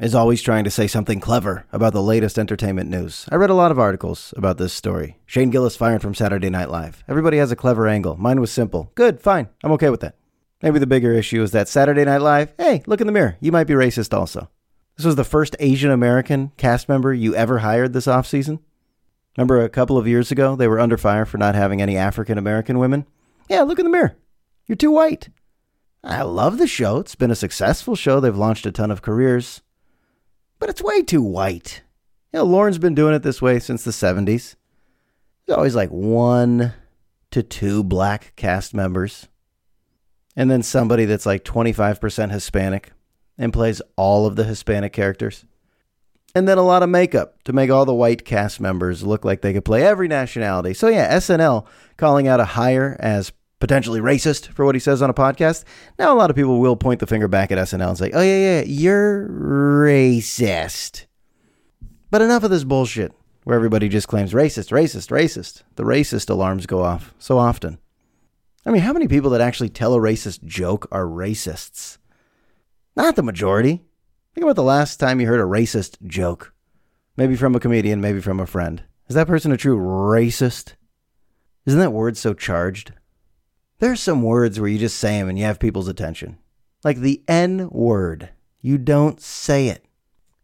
is 0.00 0.12
always 0.12 0.42
trying 0.42 0.64
to 0.64 0.72
say 0.72 0.88
something 0.88 1.20
clever 1.20 1.66
about 1.70 1.92
the 1.92 2.02
latest 2.02 2.36
entertainment 2.36 2.90
news. 2.90 3.28
I 3.30 3.36
read 3.36 3.50
a 3.50 3.54
lot 3.54 3.70
of 3.70 3.78
articles 3.78 4.34
about 4.36 4.58
this 4.58 4.72
story. 4.72 5.18
Shane 5.24 5.50
Gillis 5.50 5.76
fired 5.76 6.02
from 6.02 6.16
Saturday 6.16 6.50
Night 6.50 6.68
Live. 6.68 7.04
Everybody 7.06 7.36
has 7.38 7.52
a 7.52 7.56
clever 7.56 7.86
angle. 7.86 8.16
Mine 8.16 8.40
was 8.40 8.50
simple. 8.50 8.90
Good, 8.96 9.20
fine. 9.20 9.50
I'm 9.62 9.70
okay 9.72 9.88
with 9.88 10.00
that. 10.00 10.16
Maybe 10.62 10.80
the 10.80 10.86
bigger 10.88 11.12
issue 11.12 11.40
is 11.40 11.52
that 11.52 11.68
Saturday 11.68 12.04
Night 12.04 12.20
Live, 12.20 12.52
hey, 12.58 12.82
look 12.88 13.00
in 13.00 13.06
the 13.06 13.12
mirror. 13.12 13.36
You 13.40 13.52
might 13.52 13.68
be 13.68 13.74
racist 13.74 14.12
also. 14.12 14.50
This 14.96 15.06
was 15.06 15.14
the 15.14 15.22
first 15.22 15.54
Asian 15.60 15.92
American 15.92 16.50
cast 16.56 16.88
member 16.88 17.14
you 17.14 17.36
ever 17.36 17.58
hired 17.58 17.92
this 17.92 18.06
offseason. 18.06 18.58
Remember 19.36 19.62
a 19.62 19.68
couple 19.68 19.96
of 19.96 20.08
years 20.08 20.32
ago, 20.32 20.56
they 20.56 20.66
were 20.66 20.80
under 20.80 20.96
fire 20.96 21.24
for 21.24 21.38
not 21.38 21.54
having 21.54 21.80
any 21.80 21.96
African 21.96 22.36
American 22.36 22.80
women? 22.80 23.06
Yeah, 23.48 23.62
look 23.62 23.78
in 23.78 23.84
the 23.84 23.90
mirror. 23.90 24.16
You're 24.66 24.76
too 24.76 24.90
white. 24.90 25.30
I 26.04 26.22
love 26.22 26.58
the 26.58 26.66
show. 26.66 26.98
It's 26.98 27.14
been 27.14 27.30
a 27.30 27.36
successful 27.36 27.96
show. 27.96 28.20
They've 28.20 28.36
launched 28.36 28.66
a 28.66 28.72
ton 28.72 28.90
of 28.90 29.02
careers. 29.02 29.62
But 30.58 30.68
it's 30.68 30.82
way 30.82 31.02
too 31.02 31.22
white. 31.22 31.82
You 32.32 32.40
know, 32.40 32.44
Lorne's 32.44 32.78
been 32.78 32.94
doing 32.94 33.14
it 33.14 33.22
this 33.22 33.40
way 33.40 33.58
since 33.58 33.84
the 33.84 33.90
70s. 33.90 34.54
There's 35.46 35.56
always 35.56 35.74
like 35.74 35.90
one 35.90 36.74
to 37.30 37.42
two 37.42 37.82
black 37.82 38.34
cast 38.36 38.74
members. 38.74 39.28
And 40.36 40.50
then 40.50 40.62
somebody 40.62 41.04
that's 41.04 41.26
like 41.26 41.44
25% 41.44 42.30
Hispanic 42.30 42.92
and 43.36 43.52
plays 43.52 43.82
all 43.96 44.26
of 44.26 44.36
the 44.36 44.44
Hispanic 44.44 44.92
characters. 44.92 45.44
And 46.38 46.46
then 46.46 46.56
a 46.56 46.62
lot 46.62 46.84
of 46.84 46.88
makeup 46.88 47.42
to 47.42 47.52
make 47.52 47.68
all 47.68 47.84
the 47.84 47.92
white 47.92 48.24
cast 48.24 48.60
members 48.60 49.02
look 49.02 49.24
like 49.24 49.40
they 49.40 49.52
could 49.52 49.64
play 49.64 49.82
every 49.82 50.06
nationality. 50.06 50.72
So, 50.72 50.86
yeah, 50.86 51.12
SNL 51.16 51.66
calling 51.96 52.28
out 52.28 52.38
a 52.38 52.44
hire 52.44 52.96
as 53.00 53.32
potentially 53.58 53.98
racist 53.98 54.46
for 54.52 54.64
what 54.64 54.76
he 54.76 54.78
says 54.78 55.02
on 55.02 55.10
a 55.10 55.14
podcast. 55.14 55.64
Now, 55.98 56.14
a 56.14 56.16
lot 56.16 56.30
of 56.30 56.36
people 56.36 56.60
will 56.60 56.76
point 56.76 57.00
the 57.00 57.08
finger 57.08 57.26
back 57.26 57.50
at 57.50 57.58
SNL 57.58 57.88
and 57.88 57.98
say, 57.98 58.12
oh, 58.14 58.20
yeah, 58.20 58.60
yeah, 58.60 58.62
you're 58.68 59.28
racist. 59.28 61.06
But 62.08 62.22
enough 62.22 62.44
of 62.44 62.50
this 62.50 62.62
bullshit 62.62 63.12
where 63.42 63.56
everybody 63.56 63.88
just 63.88 64.06
claims 64.06 64.32
racist, 64.32 64.70
racist, 64.70 65.10
racist. 65.10 65.64
The 65.74 65.82
racist 65.82 66.30
alarms 66.30 66.66
go 66.66 66.84
off 66.84 67.14
so 67.18 67.36
often. 67.36 67.78
I 68.64 68.70
mean, 68.70 68.82
how 68.82 68.92
many 68.92 69.08
people 69.08 69.30
that 69.30 69.40
actually 69.40 69.70
tell 69.70 69.92
a 69.92 69.98
racist 69.98 70.44
joke 70.44 70.86
are 70.92 71.04
racists? 71.04 71.98
Not 72.94 73.16
the 73.16 73.24
majority. 73.24 73.87
Think 74.38 74.44
about 74.44 74.54
the 74.54 74.62
last 74.62 75.00
time 75.00 75.20
you 75.20 75.26
heard 75.26 75.40
a 75.40 75.42
racist 75.42 76.00
joke. 76.06 76.54
Maybe 77.16 77.34
from 77.34 77.56
a 77.56 77.58
comedian, 77.58 78.00
maybe 78.00 78.20
from 78.20 78.38
a 78.38 78.46
friend. 78.46 78.84
Is 79.08 79.16
that 79.16 79.26
person 79.26 79.50
a 79.50 79.56
true 79.56 79.76
racist? 79.76 80.74
Isn't 81.66 81.80
that 81.80 81.90
word 81.90 82.16
so 82.16 82.34
charged? 82.34 82.92
There 83.80 83.90
are 83.90 83.96
some 83.96 84.22
words 84.22 84.60
where 84.60 84.68
you 84.68 84.78
just 84.78 84.96
say 84.96 85.18
them 85.18 85.28
and 85.28 85.36
you 85.36 85.44
have 85.44 85.58
people's 85.58 85.88
attention. 85.88 86.38
Like 86.84 86.98
the 86.98 87.20
N 87.26 87.68
word. 87.70 88.28
You 88.60 88.78
don't 88.78 89.20
say 89.20 89.70
it. 89.70 89.84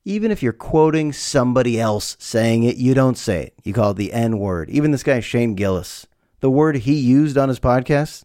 Even 0.04 0.32
if 0.32 0.42
you're 0.42 0.52
quoting 0.52 1.12
somebody 1.12 1.80
else 1.80 2.16
saying 2.18 2.64
it, 2.64 2.76
you 2.76 2.94
don't 2.94 3.16
say 3.16 3.44
it. 3.44 3.54
You 3.62 3.72
call 3.72 3.92
it 3.92 3.96
the 3.96 4.12
N 4.12 4.40
word. 4.40 4.70
Even 4.70 4.90
this 4.90 5.04
guy, 5.04 5.20
Shane 5.20 5.54
Gillis, 5.54 6.04
the 6.40 6.50
word 6.50 6.78
he 6.78 6.94
used 6.94 7.38
on 7.38 7.48
his 7.48 7.60
podcast 7.60 8.24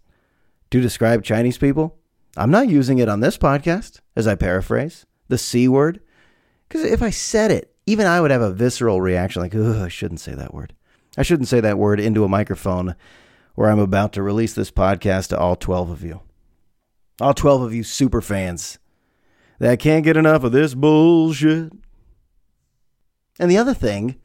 to 0.72 0.82
describe 0.82 1.24
Chinese 1.24 1.60
people, 1.60 1.96
I'm 2.36 2.50
not 2.50 2.70
using 2.70 2.98
it 2.98 3.08
on 3.08 3.20
this 3.20 3.38
podcast, 3.38 4.00
as 4.16 4.26
I 4.26 4.34
paraphrase, 4.34 5.06
the 5.30 5.38
C 5.38 5.68
word. 5.68 6.02
Because 6.68 6.84
if 6.84 7.02
I 7.02 7.10
said 7.10 7.52
it, 7.52 7.74
even 7.86 8.06
I 8.06 8.22
would 8.22 8.32
have 8.32 8.42
a 8.42 8.52
visceral 8.52 9.02
reaction 9.02 9.42
like, 9.42 9.56
oh, 9.56 9.84
I 9.84 9.88
shouldn't 9.88 10.20
say 10.20 10.36
that 10.36 10.54
word. 10.54 10.74
I 11.18 11.24
shouldn't 11.24 11.48
say 11.48 11.60
that 11.62 11.78
word 11.78 12.00
into 12.00 12.24
a 12.24 12.30
microphone 12.30 12.96
where 13.56 13.70
I'm 13.70 13.80
about 13.80 14.14
to 14.14 14.22
release 14.22 14.54
this 14.54 14.72
podcast 14.72 15.30
to 15.30 15.40
all 15.40 15.56
12 15.56 15.90
of 15.90 16.04
you. 16.04 16.22
All 17.20 17.34
12 17.34 17.62
of 17.64 17.74
you 17.74 17.84
super 17.84 18.22
fans 18.22 18.78
that 19.60 19.80
can't 19.80 20.04
get 20.04 20.18
enough 20.18 20.44
of 20.44 20.52
this 20.52 20.74
bullshit. 20.74 21.74
And 23.40 23.50
the 23.50 23.58
other 23.58 23.74
thing 23.74 24.16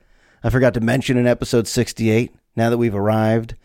I 0.42 0.50
forgot 0.50 0.74
to 0.74 0.80
mention 0.80 1.16
in 1.16 1.26
episode 1.26 1.66
68, 1.66 2.34
now 2.54 2.70
that 2.70 2.78
we've 2.78 2.94
arrived 2.94 3.56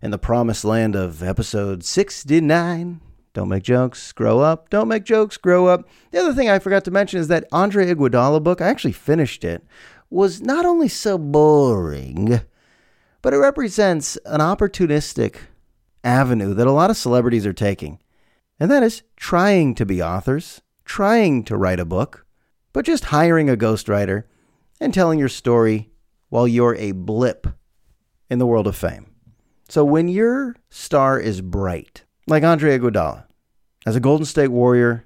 in 0.00 0.10
the 0.10 0.18
promised 0.18 0.64
land 0.64 0.94
of 0.94 1.22
episode 1.22 1.84
69, 1.84 3.00
don't 3.32 3.48
make 3.48 3.62
jokes, 3.62 4.12
grow 4.12 4.40
up. 4.40 4.70
Don't 4.70 4.88
make 4.88 5.04
jokes, 5.04 5.36
grow 5.36 5.66
up. 5.66 5.88
The 6.10 6.18
other 6.18 6.34
thing 6.34 6.48
I 6.48 6.58
forgot 6.58 6.84
to 6.84 6.90
mention 6.90 7.20
is 7.20 7.28
that 7.28 7.46
Andre 7.52 7.86
Iguodala 7.86 8.42
book, 8.42 8.60
I 8.60 8.68
actually 8.68 8.92
finished 8.92 9.44
it, 9.44 9.64
was 10.10 10.40
not 10.40 10.66
only 10.66 10.88
so 10.88 11.16
boring, 11.16 12.40
but 13.22 13.32
it 13.32 13.38
represents 13.38 14.16
an 14.26 14.40
opportunistic 14.40 15.36
avenue 16.02 16.54
that 16.54 16.66
a 16.66 16.72
lot 16.72 16.90
of 16.90 16.96
celebrities 16.96 17.46
are 17.46 17.52
taking. 17.52 18.00
And 18.58 18.70
that 18.70 18.82
is 18.82 19.02
trying 19.16 19.74
to 19.76 19.86
be 19.86 20.02
authors, 20.02 20.60
trying 20.84 21.44
to 21.44 21.56
write 21.56 21.80
a 21.80 21.84
book, 21.84 22.26
but 22.72 22.84
just 22.84 23.06
hiring 23.06 23.48
a 23.48 23.56
ghostwriter 23.56 24.24
and 24.80 24.92
telling 24.92 25.18
your 25.18 25.28
story 25.28 25.90
while 26.30 26.48
you're 26.48 26.74
a 26.76 26.92
blip 26.92 27.46
in 28.28 28.38
the 28.38 28.46
world 28.46 28.66
of 28.66 28.76
fame. 28.76 29.06
So 29.68 29.84
when 29.84 30.08
your 30.08 30.56
star 30.68 31.18
is 31.18 31.40
bright, 31.40 32.04
like 32.26 32.42
Andre 32.42 32.78
Iguodala, 32.78 33.24
as 33.86 33.96
a 33.96 34.00
Golden 34.00 34.26
State 34.26 34.48
Warrior, 34.48 35.04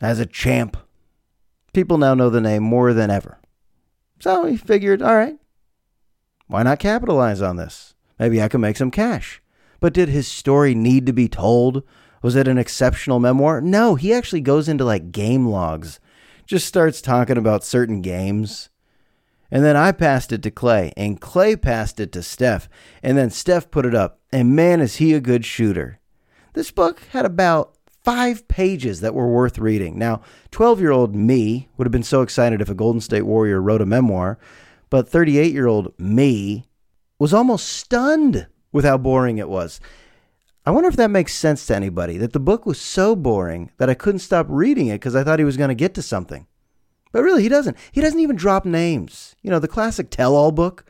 as 0.00 0.18
a 0.18 0.26
champ, 0.26 0.76
people 1.72 1.98
now 1.98 2.14
know 2.14 2.30
the 2.30 2.40
name 2.40 2.62
more 2.62 2.92
than 2.92 3.10
ever. 3.10 3.38
So 4.20 4.46
he 4.46 4.56
figured, 4.56 5.02
all 5.02 5.16
right, 5.16 5.38
why 6.46 6.62
not 6.62 6.78
capitalize 6.78 7.42
on 7.42 7.56
this? 7.56 7.94
Maybe 8.18 8.42
I 8.42 8.48
can 8.48 8.60
make 8.60 8.76
some 8.76 8.90
cash. 8.90 9.40
But 9.80 9.92
did 9.92 10.08
his 10.08 10.26
story 10.26 10.74
need 10.74 11.06
to 11.06 11.12
be 11.12 11.28
told? 11.28 11.84
Was 12.22 12.34
it 12.34 12.48
an 12.48 12.58
exceptional 12.58 13.20
memoir? 13.20 13.60
No, 13.60 13.94
he 13.94 14.12
actually 14.12 14.40
goes 14.40 14.68
into 14.68 14.84
like 14.84 15.12
game 15.12 15.46
logs, 15.46 16.00
just 16.46 16.66
starts 16.66 17.00
talking 17.00 17.36
about 17.36 17.62
certain 17.62 18.02
games. 18.02 18.70
And 19.50 19.64
then 19.64 19.76
I 19.76 19.92
passed 19.92 20.32
it 20.32 20.42
to 20.42 20.50
Clay, 20.50 20.92
and 20.96 21.20
Clay 21.20 21.56
passed 21.56 22.00
it 22.00 22.12
to 22.12 22.22
Steph, 22.22 22.68
and 23.02 23.16
then 23.16 23.30
Steph 23.30 23.70
put 23.70 23.86
it 23.86 23.94
up. 23.94 24.20
And 24.30 24.56
man, 24.56 24.80
is 24.80 24.96
he 24.96 25.14
a 25.14 25.20
good 25.20 25.44
shooter. 25.44 25.97
This 26.58 26.72
book 26.72 27.04
had 27.12 27.24
about 27.24 27.76
five 28.02 28.48
pages 28.48 29.00
that 29.00 29.14
were 29.14 29.28
worth 29.28 29.60
reading. 29.60 29.96
Now, 29.96 30.22
12 30.50 30.80
year 30.80 30.90
old 30.90 31.14
me 31.14 31.68
would 31.76 31.86
have 31.86 31.92
been 31.92 32.02
so 32.02 32.20
excited 32.20 32.60
if 32.60 32.68
a 32.68 32.74
Golden 32.74 33.00
State 33.00 33.22
Warrior 33.22 33.62
wrote 33.62 33.80
a 33.80 33.86
memoir, 33.86 34.40
but 34.90 35.08
38 35.08 35.52
year 35.52 35.68
old 35.68 35.96
me 36.00 36.66
was 37.16 37.32
almost 37.32 37.68
stunned 37.68 38.48
with 38.72 38.84
how 38.84 38.98
boring 38.98 39.38
it 39.38 39.48
was. 39.48 39.78
I 40.66 40.72
wonder 40.72 40.88
if 40.88 40.96
that 40.96 41.12
makes 41.12 41.32
sense 41.32 41.64
to 41.66 41.76
anybody 41.76 42.18
that 42.18 42.32
the 42.32 42.40
book 42.40 42.66
was 42.66 42.80
so 42.80 43.14
boring 43.14 43.70
that 43.76 43.88
I 43.88 43.94
couldn't 43.94 44.18
stop 44.18 44.46
reading 44.48 44.88
it 44.88 44.94
because 44.94 45.14
I 45.14 45.22
thought 45.22 45.38
he 45.38 45.44
was 45.44 45.56
going 45.56 45.68
to 45.68 45.76
get 45.76 45.94
to 45.94 46.02
something. 46.02 46.48
But 47.12 47.22
really, 47.22 47.44
he 47.44 47.48
doesn't. 47.48 47.76
He 47.92 48.00
doesn't 48.00 48.18
even 48.18 48.34
drop 48.34 48.64
names. 48.64 49.36
You 49.42 49.52
know, 49.52 49.60
the 49.60 49.68
classic 49.68 50.10
tell 50.10 50.34
all 50.34 50.50
book 50.50 50.84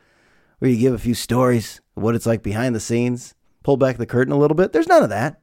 where 0.61 0.71
you 0.71 0.79
give 0.79 0.95
a 0.95 0.99
few 0.99 1.13
stories 1.13 1.83
of 1.95 2.03
what 2.03 2.15
it's 2.15 2.25
like 2.25 2.43
behind 2.43 2.75
the 2.75 2.81
scenes, 2.81 3.35
pull 3.63 3.77
back 3.77 3.99
the 3.99 4.07
curtain 4.07 4.33
a 4.33 4.39
little 4.39 4.55
bit. 4.55 4.73
There's 4.73 4.89
none 4.89 5.03
of 5.03 5.11
that. 5.11 5.43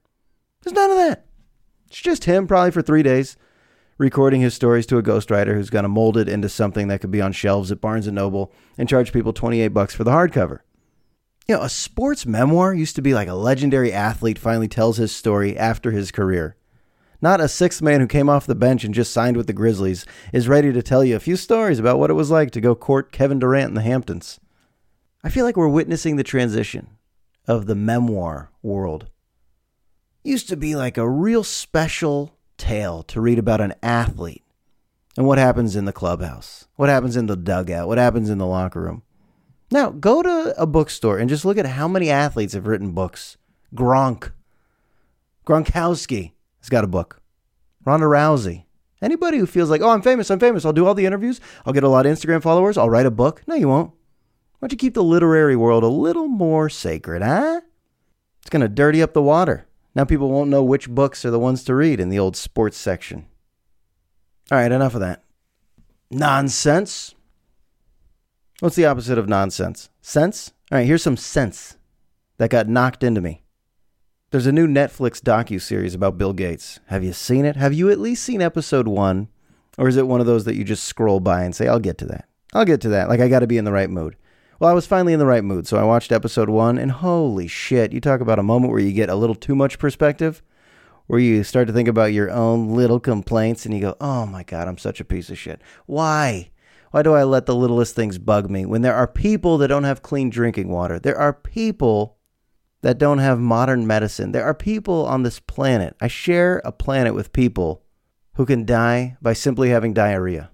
There's 0.66 0.74
none 0.74 0.90
of 0.90 0.98
that. 0.98 1.26
It's 1.88 2.02
just 2.02 2.24
him, 2.26 2.48
probably 2.48 2.72
for 2.72 2.82
three 2.82 3.04
days, 3.04 3.38
recording 4.00 4.42
his 4.42 4.56
stories 4.56 4.88
to 4.88 4.98
a 4.98 5.04
ghostwriter 5.04 5.54
who's 5.54 5.70
going 5.70 5.84
to 5.84 5.90
mold 5.90 6.18
it 6.18 6.28
into 6.28 6.50
something 6.50 6.88
that 6.88 7.02
could 7.02 7.12
be 7.12 7.22
on 7.22 7.34
shelves 7.34 7.72
at 7.72 7.80
Barnes 7.80 8.08
and 8.08 8.16
Noble 8.16 8.52
and 8.76 8.90
charge 8.90 9.14
people 9.14 9.32
28 9.32 9.68
bucks 9.68 9.94
for 9.94 10.04
the 10.04 10.10
hardcover. 10.12 10.62
You 11.48 11.56
know, 11.56 11.62
a 11.62 11.70
sports 11.70 12.26
memoir 12.26 12.74
used 12.74 12.96
to 12.96 13.04
be 13.04 13.14
like 13.14 13.28
a 13.28 13.36
legendary 13.36 13.94
athlete 13.94 14.40
finally 14.40 14.68
tells 14.68 14.98
his 14.98 15.16
story 15.16 15.56
after 15.56 15.92
his 15.92 16.12
career. 16.12 16.58
Not 17.22 17.42
a 17.42 17.48
sixth 17.48 17.84
man 17.84 18.02
who 18.02 18.08
came 18.08 18.28
off 18.28 18.48
the 18.48 18.56
bench 18.56 18.84
and 18.84 18.94
just 18.94 19.14
signed 19.14 19.38
with 19.38 19.46
the 19.46 19.54
Grizzlies 19.54 20.04
is 20.34 20.48
ready 20.48 20.74
to 20.74 20.82
tell 20.82 21.04
you 21.04 21.16
a 21.16 21.20
few 21.20 21.36
stories 21.36 21.78
about 21.78 22.00
what 22.00 22.10
it 22.10 22.16
was 22.16 22.32
like 22.32 22.50
to 22.52 22.62
go 22.62 22.74
court 22.74 23.12
Kevin 23.12 23.38
Durant 23.38 23.70
in 23.70 23.76
the 23.76 23.82
Hamptons. 23.82 24.40
I 25.24 25.30
feel 25.30 25.46
like 25.46 25.56
we're 25.56 25.68
witnessing 25.68 26.16
the 26.16 26.24
transition 26.24 26.98
of 27.48 27.68
the 27.68 27.76
memoir 27.76 28.50
world 28.64 29.12
used 30.26 30.50
to 30.50 30.58
be 30.58 30.76
like 30.76 30.98
a 30.98 31.10
real 31.10 31.44
special 31.44 32.36
tale 32.58 33.04
to 33.04 33.22
read 33.22 33.40
about 33.40 33.62
an 33.62 33.74
athlete 33.84 34.44
and 35.18 35.26
what 35.26 35.38
happens 35.38 35.76
in 35.76 35.86
the 35.86 35.94
clubhouse, 35.94 36.68
what 36.76 36.90
happens 36.90 37.16
in 37.16 37.28
the 37.28 37.36
dugout, 37.36 37.88
what 37.88 37.98
happens 37.98 38.30
in 38.30 38.38
the 38.38 38.46
locker 38.46 38.82
room. 38.82 39.04
Now, 39.72 39.90
go 39.90 40.22
to 40.22 40.54
a 40.58 40.66
bookstore 40.66 41.18
and 41.18 41.30
just 41.30 41.46
look 41.46 41.58
at 41.58 41.66
how 41.66 41.88
many 41.88 42.10
athletes 42.10 42.54
have 42.54 42.68
written 42.68 42.92
books. 42.92 43.38
Gronk, 43.74 44.32
Gronkowski 45.46 46.32
has 46.60 46.70
got 46.70 46.84
a 46.84 46.88
book. 46.88 47.22
Ronda 47.84 48.06
Rousey. 48.06 48.66
Anybody 49.02 49.38
who 49.38 49.46
feels 49.46 49.70
like, 49.70 49.82
oh, 49.82 49.90
I'm 49.90 50.02
famous, 50.02 50.32
I'm 50.32 50.40
famous, 50.40 50.66
I'll 50.66 50.74
do 50.74 50.88
all 50.88 50.96
the 50.96 51.06
interviews, 51.06 51.40
I'll 51.66 51.74
get 51.74 51.84
a 51.84 51.90
lot 51.90 52.06
of 52.06 52.12
Instagram 52.12 52.42
followers, 52.42 52.78
I'll 52.78 52.90
write 52.90 53.06
a 53.06 53.12
book. 53.12 53.44
No, 53.46 53.56
you 53.56 53.68
won't. 53.68 53.92
Why 54.60 54.68
don't 54.68 54.72
you 54.72 54.78
keep 54.78 54.94
the 54.94 55.04
literary 55.04 55.56
world 55.56 55.84
a 55.84 55.88
little 55.88 56.28
more 56.28 56.70
sacred, 56.70 57.22
huh? 57.22 57.62
It's 58.42 58.50
going 58.50 58.62
to 58.62 58.70
dirty 58.70 59.02
up 59.02 59.14
the 59.14 59.22
water. 59.22 59.68
Now 59.96 60.04
people 60.04 60.30
won't 60.30 60.50
know 60.50 60.64
which 60.64 60.90
books 60.90 61.24
are 61.24 61.32
the 61.32 61.40
ones 61.40 61.64
to 61.64 61.76
read 61.76 62.00
in 62.00 62.10
the 62.10 62.20
old 62.20 62.36
sports 62.36 62.78
section. 62.78 63.26
All 64.52 64.58
right, 64.58 64.72
enough 64.72 64.94
of 64.94 65.00
that. 65.00 65.24
Nonsense. 66.12 67.16
What's 68.60 68.76
the 68.76 68.86
opposite 68.86 69.18
of 69.18 69.28
nonsense? 69.28 69.90
Sense? 70.02 70.52
All 70.72 70.78
right, 70.78 70.86
here's 70.86 71.04
some 71.04 71.18
sense 71.18 71.78
that 72.38 72.50
got 72.50 72.68
knocked 72.68 73.04
into 73.04 73.22
me. 73.22 73.44
There's 74.32 74.48
a 74.48 74.52
new 74.52 74.68
Netflix 74.68 75.22
docu-series 75.22 75.96
about 75.96 76.18
Bill 76.18 76.34
Gates. 76.34 76.80
Have 76.88 77.04
you 77.04 77.14
seen 77.14 77.46
it? 77.46 77.56
Have 77.56 77.74
you 77.74 77.90
at 77.90 78.00
least 78.00 78.24
seen 78.24 78.42
episode 78.42 78.88
1? 78.88 79.30
Or 79.78 79.88
is 79.88 79.98
it 79.98 80.08
one 80.08 80.20
of 80.20 80.26
those 80.26 80.46
that 80.46 80.56
you 80.56 80.64
just 80.64 80.84
scroll 80.84 81.20
by 81.20 81.44
and 81.44 81.56
say, 81.56 81.68
"I'll 81.68 81.80
get 81.80 81.98
to 82.00 82.06
that." 82.06 82.28
I'll 82.54 82.66
get 82.66 82.82
to 82.82 82.90
that. 82.90 83.10
Like 83.10 83.20
I 83.20 83.28
got 83.28 83.40
to 83.40 83.48
be 83.48 83.58
in 83.58 83.66
the 83.66 83.72
right 83.72 83.90
mood. 83.90 84.16
Well, 84.58 84.70
I 84.70 84.74
was 84.74 84.88
finally 84.88 85.12
in 85.12 85.20
the 85.20 85.26
right 85.26 85.44
mood, 85.44 85.68
so 85.68 85.76
I 85.76 85.84
watched 85.84 86.14
episode 86.14 86.48
one, 86.48 86.78
and 86.78 86.90
holy 86.90 87.46
shit, 87.46 87.92
you 87.92 88.00
talk 88.00 88.22
about 88.22 88.40
a 88.40 88.44
moment 88.44 88.72
where 88.72 88.82
you 88.82 88.94
get 88.94 89.10
a 89.10 89.16
little 89.16 89.36
too 89.36 89.54
much 89.54 89.78
perspective, 89.78 90.42
where 91.08 91.20
you 91.20 91.44
start 91.44 91.68
to 91.68 91.74
think 91.74 91.90
about 91.90 92.14
your 92.14 92.32
own 92.32 92.74
little 92.74 93.02
complaints, 93.02 93.66
and 93.66 93.76
you 93.76 93.82
go, 93.82 93.98
oh 94.00 94.26
my 94.26 94.44
god, 94.44 94.70
I'm 94.70 94.78
such 94.78 95.02
a 95.02 95.06
piece 95.06 95.30
of 95.30 95.38
shit. 95.38 95.62
Why? 95.88 96.52
Why 96.92 97.02
do 97.02 97.14
I 97.14 97.24
let 97.24 97.48
the 97.48 97.56
littlest 97.56 97.96
things 97.96 98.18
bug 98.18 98.50
me 98.50 98.66
when 98.66 98.82
there 98.82 98.96
are 98.96 99.08
people 99.08 99.58
that 99.58 99.68
don't 99.68 99.84
have 99.84 100.02
clean 100.02 100.30
drinking 100.30 100.70
water? 100.70 101.00
There 101.00 101.18
are 101.18 101.34
people 101.34 102.16
that 102.82 102.98
don't 102.98 103.18
have 103.18 103.40
modern 103.42 103.86
medicine. 103.86 104.32
There 104.32 104.46
are 104.46 104.54
people 104.54 105.06
on 105.06 105.24
this 105.24 105.42
planet. 105.42 105.98
I 106.00 106.08
share 106.08 106.62
a 106.64 106.72
planet 106.72 107.14
with 107.14 107.34
people 107.34 107.84
who 108.36 108.46
can 108.46 108.64
die 108.64 109.18
by 109.22 109.34
simply 109.34 109.72
having 109.72 109.94
diarrhea. 109.94 110.50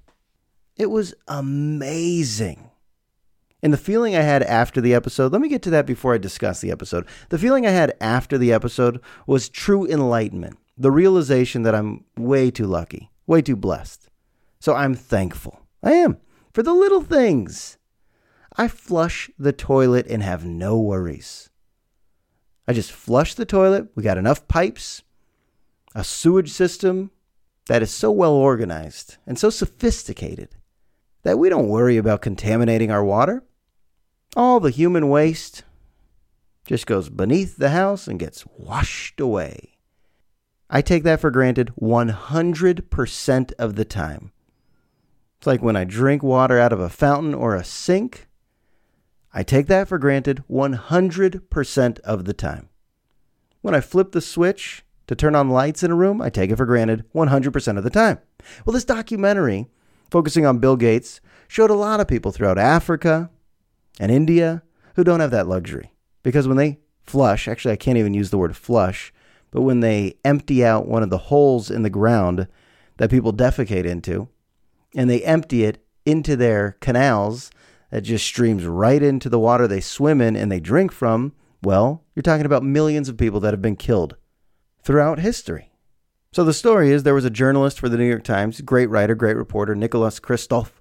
It 0.75 0.89
was 0.89 1.13
amazing 1.27 2.70
and 3.63 3.71
the 3.71 3.77
feeling 3.77 4.15
I 4.15 4.21
had 4.21 4.43
after 4.43 4.81
the 4.81 4.93
episode, 4.93 5.31
let 5.31 5.41
me 5.41 5.49
get 5.49 5.61
to 5.63 5.69
that 5.71 5.85
before 5.85 6.13
I 6.13 6.17
discuss 6.17 6.61
the 6.61 6.71
episode. 6.71 7.05
The 7.29 7.37
feeling 7.37 7.65
I 7.65 7.71
had 7.71 7.93
after 8.01 8.37
the 8.37 8.51
episode 8.51 8.99
was 9.27 9.49
true 9.49 9.85
enlightenment, 9.85 10.57
the 10.77 10.91
realization 10.91 11.63
that 11.63 11.75
I'm 11.75 12.05
way 12.17 12.49
too 12.49 12.65
lucky, 12.65 13.11
way 13.27 13.41
too 13.41 13.55
blessed. 13.55 14.09
So 14.59 14.75
I'm 14.75 14.95
thankful. 14.95 15.61
I 15.83 15.93
am 15.93 16.17
for 16.53 16.63
the 16.63 16.73
little 16.73 17.01
things. 17.01 17.77
I 18.57 18.67
flush 18.67 19.29
the 19.37 19.53
toilet 19.53 20.07
and 20.07 20.21
have 20.21 20.45
no 20.45 20.77
worries. 20.79 21.49
I 22.67 22.73
just 22.73 22.91
flush 22.91 23.33
the 23.33 23.45
toilet. 23.45 23.87
We 23.95 24.03
got 24.03 24.17
enough 24.17 24.47
pipes, 24.47 25.03
a 25.95 26.03
sewage 26.03 26.51
system 26.51 27.11
that 27.67 27.81
is 27.81 27.91
so 27.91 28.11
well 28.11 28.33
organized 28.33 29.17
and 29.25 29.37
so 29.37 29.49
sophisticated 29.49 30.55
that 31.23 31.37
we 31.37 31.49
don't 31.49 31.69
worry 31.69 31.97
about 31.97 32.21
contaminating 32.21 32.91
our 32.91 33.03
water. 33.03 33.43
All 34.35 34.61
the 34.61 34.69
human 34.69 35.09
waste 35.09 35.63
just 36.65 36.85
goes 36.85 37.09
beneath 37.09 37.57
the 37.57 37.71
house 37.71 38.07
and 38.07 38.19
gets 38.19 38.45
washed 38.57 39.19
away. 39.19 39.73
I 40.69 40.81
take 40.81 41.03
that 41.03 41.19
for 41.19 41.31
granted 41.31 41.73
100% 41.81 43.51
of 43.59 43.75
the 43.75 43.83
time. 43.83 44.31
It's 45.37 45.47
like 45.47 45.61
when 45.61 45.75
I 45.75 45.83
drink 45.83 46.23
water 46.23 46.57
out 46.57 46.71
of 46.71 46.79
a 46.79 46.87
fountain 46.87 47.33
or 47.33 47.55
a 47.55 47.63
sink. 47.63 48.27
I 49.33 49.43
take 49.43 49.67
that 49.67 49.89
for 49.89 49.97
granted 49.97 50.43
100% 50.49 51.99
of 51.99 52.25
the 52.25 52.33
time. 52.33 52.69
When 53.61 53.75
I 53.75 53.81
flip 53.81 54.13
the 54.13 54.21
switch 54.21 54.85
to 55.07 55.15
turn 55.15 55.35
on 55.35 55.49
lights 55.49 55.83
in 55.83 55.91
a 55.91 55.95
room, 55.95 56.21
I 56.21 56.29
take 56.29 56.51
it 56.51 56.55
for 56.55 56.65
granted 56.65 57.03
100% 57.13 57.77
of 57.77 57.83
the 57.83 57.89
time. 57.89 58.19
Well, 58.65 58.73
this 58.73 58.85
documentary, 58.85 59.67
focusing 60.09 60.45
on 60.45 60.59
Bill 60.59 60.77
Gates, 60.77 61.19
showed 61.49 61.69
a 61.69 61.75
lot 61.75 61.99
of 61.99 62.07
people 62.07 62.31
throughout 62.31 62.57
Africa, 62.57 63.29
and 64.01 64.11
India 64.11 64.63
who 64.95 65.03
don't 65.03 65.19
have 65.19 65.31
that 65.31 65.47
luxury. 65.47 65.93
Because 66.23 66.47
when 66.47 66.57
they 66.57 66.79
flush, 67.03 67.47
actually, 67.47 67.71
I 67.71 67.77
can't 67.77 67.99
even 67.99 68.15
use 68.15 68.31
the 68.31 68.37
word 68.37 68.57
flush, 68.57 69.13
but 69.51 69.61
when 69.61 69.79
they 69.79 70.17
empty 70.25 70.65
out 70.65 70.87
one 70.87 71.03
of 71.03 71.11
the 71.11 71.17
holes 71.17 71.69
in 71.69 71.83
the 71.83 71.89
ground 71.89 72.47
that 72.97 73.11
people 73.11 73.31
defecate 73.31 73.85
into, 73.85 74.27
and 74.95 75.09
they 75.09 75.23
empty 75.23 75.63
it 75.63 75.85
into 76.05 76.35
their 76.35 76.77
canals 76.81 77.51
that 77.91 78.01
just 78.01 78.25
streams 78.25 78.65
right 78.65 79.03
into 79.03 79.29
the 79.29 79.39
water 79.39 79.67
they 79.67 79.79
swim 79.79 80.19
in 80.19 80.35
and 80.35 80.51
they 80.51 80.59
drink 80.59 80.91
from, 80.91 81.33
well, 81.61 82.03
you're 82.15 82.23
talking 82.23 82.45
about 82.45 82.63
millions 82.63 83.07
of 83.07 83.17
people 83.17 83.39
that 83.39 83.53
have 83.53 83.61
been 83.61 83.75
killed 83.75 84.15
throughout 84.83 85.19
history. 85.19 85.71
So 86.33 86.43
the 86.43 86.53
story 86.53 86.91
is 86.91 87.03
there 87.03 87.13
was 87.13 87.25
a 87.25 87.29
journalist 87.29 87.79
for 87.79 87.87
the 87.87 87.97
New 87.97 88.07
York 88.07 88.23
Times, 88.23 88.61
great 88.61 88.89
writer, 88.89 89.13
great 89.13 89.37
reporter, 89.37 89.75
Nicholas 89.75 90.19
Kristof, 90.19 90.80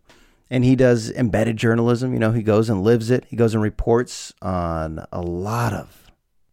and 0.51 0.65
he 0.65 0.75
does 0.75 1.11
embedded 1.13 1.57
journalism. 1.57 2.13
You 2.13 2.19
know, 2.19 2.33
he 2.33 2.43
goes 2.43 2.69
and 2.69 2.83
lives 2.83 3.11
it. 3.11 3.25
He 3.27 3.37
goes 3.37 3.55
and 3.55 3.63
reports 3.63 4.35
on 4.43 5.07
a 5.13 5.23
lot 5.23 5.73
of 5.73 6.11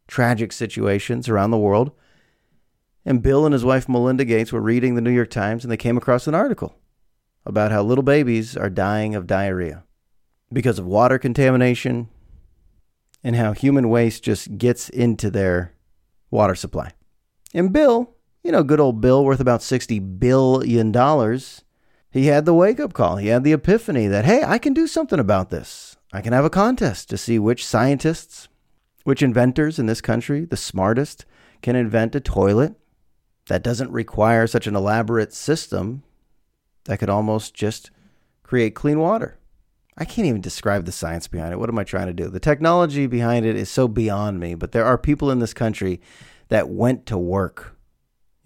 tragic 0.08 0.54
situations 0.54 1.28
around 1.28 1.52
the 1.52 1.58
world. 1.58 1.92
And 3.04 3.24
Bill 3.24 3.46
and 3.46 3.54
his 3.54 3.66
wife 3.66 3.90
Melinda 3.90 4.26
Gates 4.26 4.54
were 4.54 4.62
reading 4.62 4.96
the 4.96 5.02
New 5.02 5.12
York 5.12 5.30
Times 5.30 5.64
and 5.64 5.72
they 5.72 5.78
came 5.78 5.98
across 5.98 6.28
an 6.28 6.36
article 6.36 6.76
about 7.46 7.72
how 7.72 7.82
little 7.82 8.04
babies 8.04 8.56
are 8.56 8.70
dying 8.70 9.16
of 9.16 9.26
diarrhea 9.26 9.84
because 10.52 10.78
of 10.78 10.86
water 10.86 11.18
contamination 11.18 12.10
and 13.24 13.36
how 13.36 13.54
human 13.54 13.90
waste 13.90 14.24
just 14.24 14.58
gets 14.58 14.90
into 14.90 15.32
their 15.32 15.74
water 16.30 16.56
supply. 16.56 16.92
And 17.54 17.74
Bill, 17.74 18.14
you 18.44 18.52
know, 18.52 18.64
good 18.64 18.80
old 18.80 19.02
Bill, 19.02 19.24
worth 19.24 19.40
about 19.40 19.62
$60 19.62 20.20
billion, 20.20 20.92
he 22.12 22.28
had 22.28 22.46
the 22.46 22.54
wake 22.54 22.80
up 22.80 22.94
call. 22.94 23.18
He 23.18 23.28
had 23.28 23.44
the 23.44 23.54
epiphany 23.54 24.08
that, 24.08 24.26
hey, 24.26 24.44
I 24.44 24.58
can 24.58 24.74
do 24.74 24.88
something 24.88 25.20
about 25.20 25.50
this. 25.50 25.98
I 26.14 26.22
can 26.22 26.34
have 26.34 26.46
a 26.46 26.50
contest 26.50 27.10
to 27.10 27.18
see 27.18 27.38
which 27.38 27.66
scientists, 27.66 28.48
which 29.04 29.22
inventors 29.22 29.78
in 29.78 29.86
this 29.86 30.02
country, 30.02 30.46
the 30.46 30.58
smartest, 30.58 31.26
can 31.62 31.76
invent 31.76 32.16
a 32.16 32.20
toilet 32.20 32.76
that 33.48 33.64
doesn't 33.64 33.92
require 33.92 34.48
such 34.48 34.68
an 34.68 34.76
elaborate 34.76 35.34
system 35.34 36.04
that 36.86 37.00
could 37.00 37.10
almost 37.10 37.54
just 37.54 37.92
create 38.44 38.76
clean 38.76 39.00
water. 39.00 39.38
I 39.98 40.06
can't 40.06 40.28
even 40.28 40.42
describe 40.42 40.86
the 40.86 40.92
science 40.92 41.28
behind 41.28 41.54
it. 41.54 41.60
What 41.60 41.70
am 41.70 41.80
I 41.80 41.84
trying 41.84 42.08
to 42.08 42.14
do? 42.14 42.30
The 42.30 42.40
technology 42.40 43.08
behind 43.08 43.46
it 43.46 43.56
is 43.56 43.70
so 43.70 43.88
beyond 43.88 44.40
me, 44.40 44.54
but 44.54 44.72
there 44.72 44.86
are 44.86 44.98
people 44.98 45.32
in 45.32 45.40
this 45.40 45.54
country 45.54 46.00
that 46.50 46.70
went 46.70 47.06
to 47.08 47.18
work. 47.18 47.77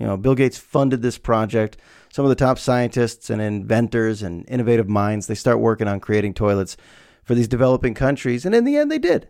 You 0.01 0.07
know, 0.07 0.17
Bill 0.17 0.33
Gates 0.33 0.57
funded 0.57 1.03
this 1.03 1.19
project. 1.19 1.77
Some 2.11 2.25
of 2.25 2.29
the 2.29 2.35
top 2.35 2.57
scientists 2.57 3.29
and 3.29 3.39
inventors 3.39 4.23
and 4.23 4.49
innovative 4.49 4.89
minds, 4.89 5.27
they 5.27 5.35
start 5.35 5.59
working 5.59 5.87
on 5.87 5.99
creating 5.99 6.33
toilets 6.33 6.75
for 7.23 7.35
these 7.35 7.47
developing 7.47 7.93
countries, 7.93 8.43
and 8.43 8.55
in 8.55 8.65
the 8.65 8.77
end 8.77 8.89
they 8.89 8.97
did. 8.97 9.29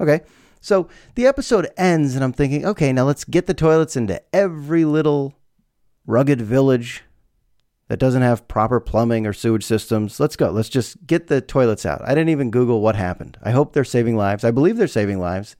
Okay. 0.00 0.22
So 0.60 0.88
the 1.14 1.28
episode 1.28 1.70
ends 1.76 2.16
and 2.16 2.24
I'm 2.24 2.32
thinking, 2.32 2.66
okay, 2.66 2.92
now 2.92 3.04
let's 3.04 3.22
get 3.22 3.46
the 3.46 3.54
toilets 3.54 3.94
into 3.94 4.20
every 4.34 4.84
little 4.84 5.34
rugged 6.04 6.40
village 6.40 7.04
that 7.86 8.00
doesn't 8.00 8.22
have 8.22 8.48
proper 8.48 8.80
plumbing 8.80 9.24
or 9.24 9.32
sewage 9.32 9.64
systems. 9.64 10.18
Let's 10.18 10.34
go. 10.34 10.50
Let's 10.50 10.68
just 10.68 11.06
get 11.06 11.28
the 11.28 11.40
toilets 11.40 11.86
out. 11.86 12.02
I 12.02 12.08
didn't 12.08 12.30
even 12.30 12.50
Google 12.50 12.80
what 12.80 12.96
happened. 12.96 13.38
I 13.40 13.52
hope 13.52 13.72
they're 13.72 13.84
saving 13.84 14.16
lives. 14.16 14.42
I 14.42 14.50
believe 14.50 14.76
they're 14.76 14.88
saving 14.88 15.20
lives. 15.20 15.54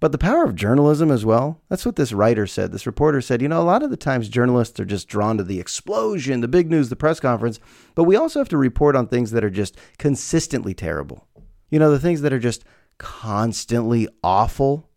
But 0.00 0.12
the 0.12 0.18
power 0.18 0.44
of 0.44 0.54
journalism 0.54 1.10
as 1.10 1.26
well. 1.26 1.60
That's 1.68 1.84
what 1.84 1.96
this 1.96 2.14
writer 2.14 2.46
said. 2.46 2.72
This 2.72 2.86
reporter 2.86 3.20
said, 3.20 3.42
you 3.42 3.48
know, 3.48 3.60
a 3.60 3.62
lot 3.62 3.82
of 3.82 3.90
the 3.90 3.98
times 3.98 4.30
journalists 4.30 4.80
are 4.80 4.86
just 4.86 5.08
drawn 5.08 5.36
to 5.36 5.44
the 5.44 5.60
explosion, 5.60 6.40
the 6.40 6.48
big 6.48 6.70
news, 6.70 6.88
the 6.88 6.96
press 6.96 7.20
conference, 7.20 7.60
but 7.94 8.04
we 8.04 8.16
also 8.16 8.38
have 8.40 8.48
to 8.48 8.56
report 8.56 8.96
on 8.96 9.06
things 9.06 9.30
that 9.32 9.44
are 9.44 9.50
just 9.50 9.76
consistently 9.98 10.72
terrible. 10.72 11.28
You 11.68 11.78
know, 11.78 11.90
the 11.90 12.00
things 12.00 12.22
that 12.22 12.32
are 12.32 12.38
just 12.38 12.64
constantly 12.96 14.08
awful 14.24 14.88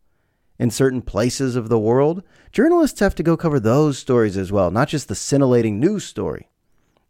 in 0.58 0.72
certain 0.72 1.02
places 1.02 1.58
of 1.58 1.68
the 1.68 1.80
world, 1.80 2.24
journalists 2.54 3.02
have 3.02 3.16
to 3.16 3.24
go 3.24 3.36
cover 3.36 3.60
those 3.60 3.98
stories 3.98 4.38
as 4.38 4.54
well, 4.54 4.72
not 4.72 4.88
just 4.88 5.10
the 5.10 5.16
scintillating 5.16 5.82
news 5.82 6.06
story. 6.06 6.48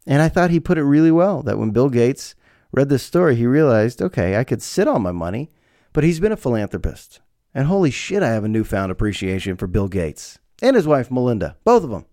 And 0.04 0.20
I 0.20 0.28
thought 0.28 0.50
he 0.50 0.58
put 0.58 0.78
it 0.78 0.84
really 0.84 1.12
well 1.12 1.42
that 1.44 1.58
when 1.58 1.70
Bill 1.70 1.88
Gates 1.88 2.34
read 2.72 2.88
this 2.88 3.04
story, 3.04 3.36
he 3.36 3.46
realized, 3.46 4.02
okay, 4.02 4.36
I 4.36 4.42
could 4.42 4.62
sit 4.62 4.88
on 4.88 5.02
my 5.02 5.12
money, 5.12 5.50
but 5.92 6.02
he's 6.02 6.18
been 6.18 6.32
a 6.32 6.36
philanthropist. 6.36 7.20
And 7.54 7.66
holy 7.66 7.90
shit, 7.90 8.22
I 8.22 8.30
have 8.30 8.44
a 8.44 8.48
newfound 8.48 8.90
appreciation 8.90 9.56
for 9.56 9.66
Bill 9.66 9.88
Gates 9.88 10.38
and 10.60 10.74
his 10.74 10.86
wife 10.86 11.10
Melinda, 11.10 11.56
both 11.64 11.84
of 11.84 11.90
them. 11.90 12.06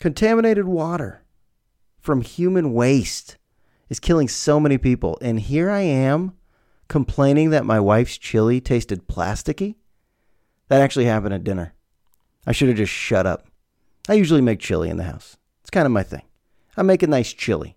Contaminated 0.00 0.66
water 0.66 1.22
from 2.00 2.20
human 2.20 2.72
waste 2.72 3.36
is 3.88 4.00
killing 4.00 4.28
so 4.28 4.58
many 4.58 4.78
people. 4.78 5.18
And 5.20 5.38
here 5.40 5.70
I 5.70 5.80
am 5.80 6.32
complaining 6.88 7.50
that 7.50 7.64
my 7.64 7.80
wife's 7.80 8.18
chili 8.18 8.60
tasted 8.60 9.08
plasticky. 9.08 9.76
That 10.68 10.82
actually 10.82 11.04
happened 11.04 11.34
at 11.34 11.44
dinner. 11.44 11.74
I 12.46 12.52
should 12.52 12.68
have 12.68 12.76
just 12.76 12.92
shut 12.92 13.26
up. 13.26 13.46
I 14.08 14.14
usually 14.14 14.40
make 14.40 14.60
chili 14.60 14.88
in 14.88 14.96
the 14.96 15.04
house. 15.04 15.36
It's 15.60 15.70
kind 15.70 15.86
of 15.86 15.92
my 15.92 16.02
thing. 16.02 16.22
I 16.76 16.82
make 16.82 17.02
a 17.02 17.08
nice 17.08 17.32
chili. 17.32 17.76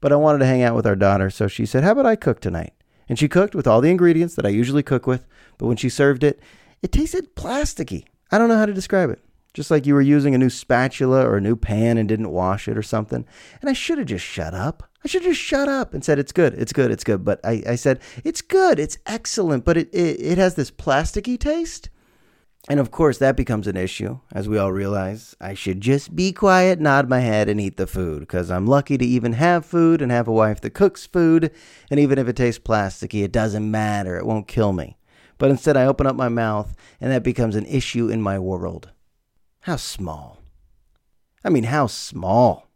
But 0.00 0.12
I 0.12 0.16
wanted 0.16 0.38
to 0.38 0.46
hang 0.46 0.62
out 0.62 0.76
with 0.76 0.86
our 0.86 0.94
daughter, 0.94 1.30
so 1.30 1.48
she 1.48 1.66
said, 1.66 1.82
How 1.82 1.92
about 1.92 2.06
I 2.06 2.14
cook 2.14 2.40
tonight? 2.40 2.72
And 3.08 3.18
she 3.18 3.28
cooked 3.28 3.54
with 3.54 3.66
all 3.66 3.80
the 3.80 3.90
ingredients 3.90 4.34
that 4.34 4.46
I 4.46 4.50
usually 4.50 4.82
cook 4.82 5.06
with, 5.06 5.26
but 5.56 5.66
when 5.66 5.76
she 5.76 5.88
served 5.88 6.22
it, 6.22 6.40
it 6.82 6.92
tasted 6.92 7.34
plasticky. 7.34 8.04
I 8.30 8.38
don't 8.38 8.48
know 8.48 8.58
how 8.58 8.66
to 8.66 8.74
describe 8.74 9.10
it. 9.10 9.20
Just 9.54 9.70
like 9.70 9.86
you 9.86 9.94
were 9.94 10.00
using 10.00 10.34
a 10.34 10.38
new 10.38 10.50
spatula 10.50 11.26
or 11.26 11.38
a 11.38 11.40
new 11.40 11.56
pan 11.56 11.98
and 11.98 12.08
didn't 12.08 12.30
wash 12.30 12.68
it 12.68 12.76
or 12.76 12.82
something. 12.82 13.24
And 13.60 13.70
I 13.70 13.72
should 13.72 13.98
have 13.98 14.06
just 14.06 14.24
shut 14.24 14.54
up. 14.54 14.88
I 15.04 15.08
should 15.08 15.22
have 15.22 15.32
just 15.32 15.42
shut 15.42 15.68
up 15.68 15.94
and 15.94 16.04
said, 16.04 16.18
It's 16.18 16.32
good, 16.32 16.54
it's 16.54 16.72
good, 16.72 16.90
it's 16.90 17.04
good. 17.04 17.24
But 17.24 17.40
I, 17.44 17.62
I 17.66 17.74
said, 17.74 18.00
It's 18.24 18.42
good, 18.42 18.78
it's 18.78 18.98
excellent, 19.06 19.64
but 19.64 19.76
it, 19.76 19.88
it, 19.92 20.20
it 20.20 20.38
has 20.38 20.54
this 20.54 20.70
plasticky 20.70 21.38
taste. 21.38 21.88
And 22.70 22.80
of 22.80 22.90
course, 22.90 23.16
that 23.18 23.34
becomes 23.34 23.66
an 23.66 23.78
issue, 23.78 24.18
as 24.30 24.46
we 24.46 24.58
all 24.58 24.72
realize. 24.72 25.34
I 25.40 25.54
should 25.54 25.80
just 25.80 26.14
be 26.14 26.32
quiet, 26.32 26.78
nod 26.78 27.08
my 27.08 27.20
head, 27.20 27.48
and 27.48 27.58
eat 27.58 27.78
the 27.78 27.86
food, 27.86 28.20
because 28.20 28.50
I'm 28.50 28.66
lucky 28.66 28.98
to 28.98 29.06
even 29.06 29.32
have 29.32 29.64
food 29.64 30.02
and 30.02 30.12
have 30.12 30.28
a 30.28 30.32
wife 30.32 30.60
that 30.60 30.74
cooks 30.74 31.06
food. 31.06 31.50
And 31.90 31.98
even 31.98 32.18
if 32.18 32.28
it 32.28 32.36
tastes 32.36 32.62
plasticky, 32.62 33.24
it 33.24 33.32
doesn't 33.32 33.70
matter. 33.70 34.18
It 34.18 34.26
won't 34.26 34.48
kill 34.48 34.74
me. 34.74 34.98
But 35.38 35.50
instead, 35.50 35.78
I 35.78 35.86
open 35.86 36.06
up 36.06 36.16
my 36.16 36.28
mouth, 36.28 36.74
and 37.00 37.10
that 37.10 37.22
becomes 37.22 37.56
an 37.56 37.64
issue 37.64 38.08
in 38.08 38.20
my 38.20 38.38
world. 38.38 38.90
How 39.60 39.76
small. 39.76 40.38
I 41.42 41.48
mean, 41.48 41.64
how 41.64 41.86
small. 41.86 42.68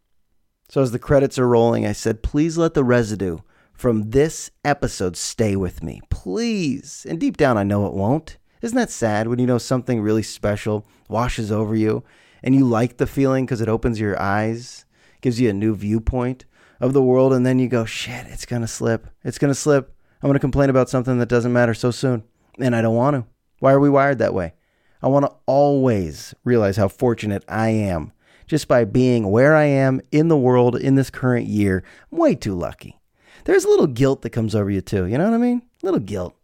So 0.70 0.80
as 0.80 0.92
the 0.92 0.98
credits 0.98 1.38
are 1.38 1.48
rolling, 1.48 1.84
I 1.84 1.92
said, 1.92 2.22
please 2.22 2.56
let 2.56 2.72
the 2.72 2.84
residue 2.84 3.40
from 3.74 4.10
this 4.10 4.50
episode 4.64 5.18
stay 5.18 5.54
with 5.54 5.82
me. 5.82 6.00
Please. 6.08 7.04
And 7.06 7.20
deep 7.20 7.36
down, 7.36 7.58
I 7.58 7.62
know 7.62 7.84
it 7.86 7.92
won't. 7.92 8.38
Isn't 8.62 8.76
that 8.76 8.90
sad 8.90 9.26
when 9.26 9.40
you 9.40 9.46
know 9.46 9.58
something 9.58 10.00
really 10.00 10.22
special 10.22 10.86
washes 11.08 11.50
over 11.50 11.74
you 11.74 12.04
and 12.44 12.54
you 12.54 12.64
like 12.64 12.96
the 12.96 13.08
feeling 13.08 13.44
because 13.44 13.60
it 13.60 13.68
opens 13.68 13.98
your 13.98 14.20
eyes, 14.20 14.84
gives 15.20 15.40
you 15.40 15.50
a 15.50 15.52
new 15.52 15.74
viewpoint 15.74 16.44
of 16.80 16.92
the 16.92 17.02
world, 17.02 17.32
and 17.32 17.44
then 17.44 17.58
you 17.58 17.68
go, 17.68 17.84
shit, 17.84 18.26
it's 18.28 18.46
going 18.46 18.62
to 18.62 18.68
slip. 18.68 19.08
It's 19.24 19.38
going 19.38 19.50
to 19.50 19.54
slip. 19.58 19.92
I'm 20.22 20.28
going 20.28 20.34
to 20.34 20.40
complain 20.40 20.70
about 20.70 20.88
something 20.88 21.18
that 21.18 21.28
doesn't 21.28 21.52
matter 21.52 21.74
so 21.74 21.90
soon. 21.90 22.22
And 22.60 22.76
I 22.76 22.82
don't 22.82 22.94
want 22.94 23.16
to. 23.16 23.24
Why 23.58 23.72
are 23.72 23.80
we 23.80 23.90
wired 23.90 24.18
that 24.18 24.34
way? 24.34 24.54
I 25.02 25.08
want 25.08 25.26
to 25.26 25.32
always 25.46 26.32
realize 26.44 26.76
how 26.76 26.86
fortunate 26.86 27.44
I 27.48 27.70
am 27.70 28.12
just 28.46 28.68
by 28.68 28.84
being 28.84 29.30
where 29.30 29.56
I 29.56 29.64
am 29.64 30.00
in 30.12 30.28
the 30.28 30.36
world 30.36 30.76
in 30.76 30.94
this 30.94 31.10
current 31.10 31.48
year. 31.48 31.82
I'm 32.12 32.18
way 32.18 32.36
too 32.36 32.54
lucky. 32.54 33.00
There's 33.44 33.64
a 33.64 33.68
little 33.68 33.88
guilt 33.88 34.22
that 34.22 34.30
comes 34.30 34.54
over 34.54 34.70
you 34.70 34.80
too. 34.80 35.06
You 35.06 35.18
know 35.18 35.24
what 35.24 35.34
I 35.34 35.38
mean? 35.38 35.62
A 35.82 35.86
little 35.86 36.00
guilt. 36.00 36.36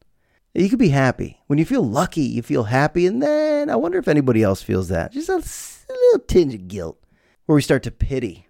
You 0.58 0.68
could 0.68 0.78
be 0.78 0.88
happy. 0.88 1.40
When 1.46 1.58
you 1.58 1.64
feel 1.64 1.82
lucky, 1.82 2.22
you 2.22 2.42
feel 2.42 2.64
happy. 2.64 3.06
And 3.06 3.22
then 3.22 3.70
I 3.70 3.76
wonder 3.76 3.98
if 3.98 4.08
anybody 4.08 4.42
else 4.42 4.60
feels 4.60 4.88
that. 4.88 5.12
Just 5.12 5.28
a, 5.28 5.34
little 5.88 6.26
tinge 6.26 6.54
of 6.54 6.66
guilt 6.68 6.98
where 7.46 7.54
we 7.54 7.62
start 7.62 7.84
to 7.84 7.90
pity 7.90 8.48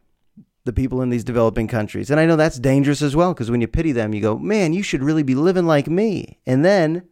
the 0.65 0.73
people 0.73 1.03
in 1.03 1.11
these 1.11 1.23
developing 1.23 1.69
countries. 1.69 2.11
And 2.11 2.19
I 2.19 2.25
know 2.27 2.37
that's 2.37 2.59
dangerous 2.59 3.03
as 3.03 3.15
well 3.15 3.35
because 3.35 3.51
when 3.51 3.61
you 3.61 3.69
pity 3.69 3.93
them, 3.93 4.15
you 4.15 4.23
go, 4.23 4.39
man, 4.39 4.73
you 4.73 4.83
should 4.83 5.03
really 5.03 5.23
be 5.23 5.35
living 5.35 5.67
like 5.67 5.87
me. 5.87 6.39
And 6.47 6.65
then 6.65 7.07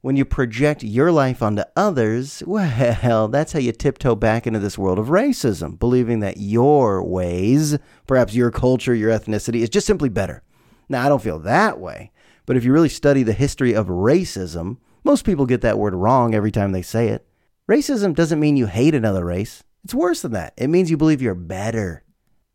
when 0.00 0.16
you 0.16 0.24
project 0.24 0.82
your 0.82 1.12
life 1.12 1.40
onto 1.40 1.62
others, 1.76 2.42
well, 2.44 3.28
that's 3.28 3.52
how 3.52 3.60
you 3.60 3.70
tiptoe 3.70 4.16
back 4.16 4.46
into 4.46 4.58
this 4.58 4.76
world 4.76 4.98
of 4.98 5.06
racism, 5.06 5.78
believing 5.78 6.18
that 6.20 6.38
your 6.38 7.02
ways, 7.04 7.78
perhaps 8.08 8.34
your 8.34 8.50
culture, 8.50 8.94
your 8.94 9.10
ethnicity, 9.10 9.60
is 9.62 9.70
just 9.70 9.86
simply 9.86 10.08
better. 10.08 10.42
Now, 10.88 11.06
I 11.06 11.08
don't 11.08 11.22
feel 11.22 11.38
that 11.40 11.78
way. 11.78 12.10
But 12.52 12.58
if 12.58 12.64
you 12.64 12.72
really 12.74 12.90
study 12.90 13.22
the 13.22 13.32
history 13.32 13.72
of 13.72 13.86
racism, 13.86 14.76
most 15.04 15.24
people 15.24 15.46
get 15.46 15.62
that 15.62 15.78
word 15.78 15.94
wrong 15.94 16.34
every 16.34 16.50
time 16.50 16.72
they 16.72 16.82
say 16.82 17.08
it. 17.08 17.26
Racism 17.66 18.14
doesn't 18.14 18.40
mean 18.40 18.58
you 18.58 18.66
hate 18.66 18.94
another 18.94 19.24
race. 19.24 19.64
It's 19.84 19.94
worse 19.94 20.20
than 20.20 20.32
that. 20.32 20.52
It 20.58 20.68
means 20.68 20.90
you 20.90 20.98
believe 20.98 21.22
you're 21.22 21.34
better. 21.34 22.04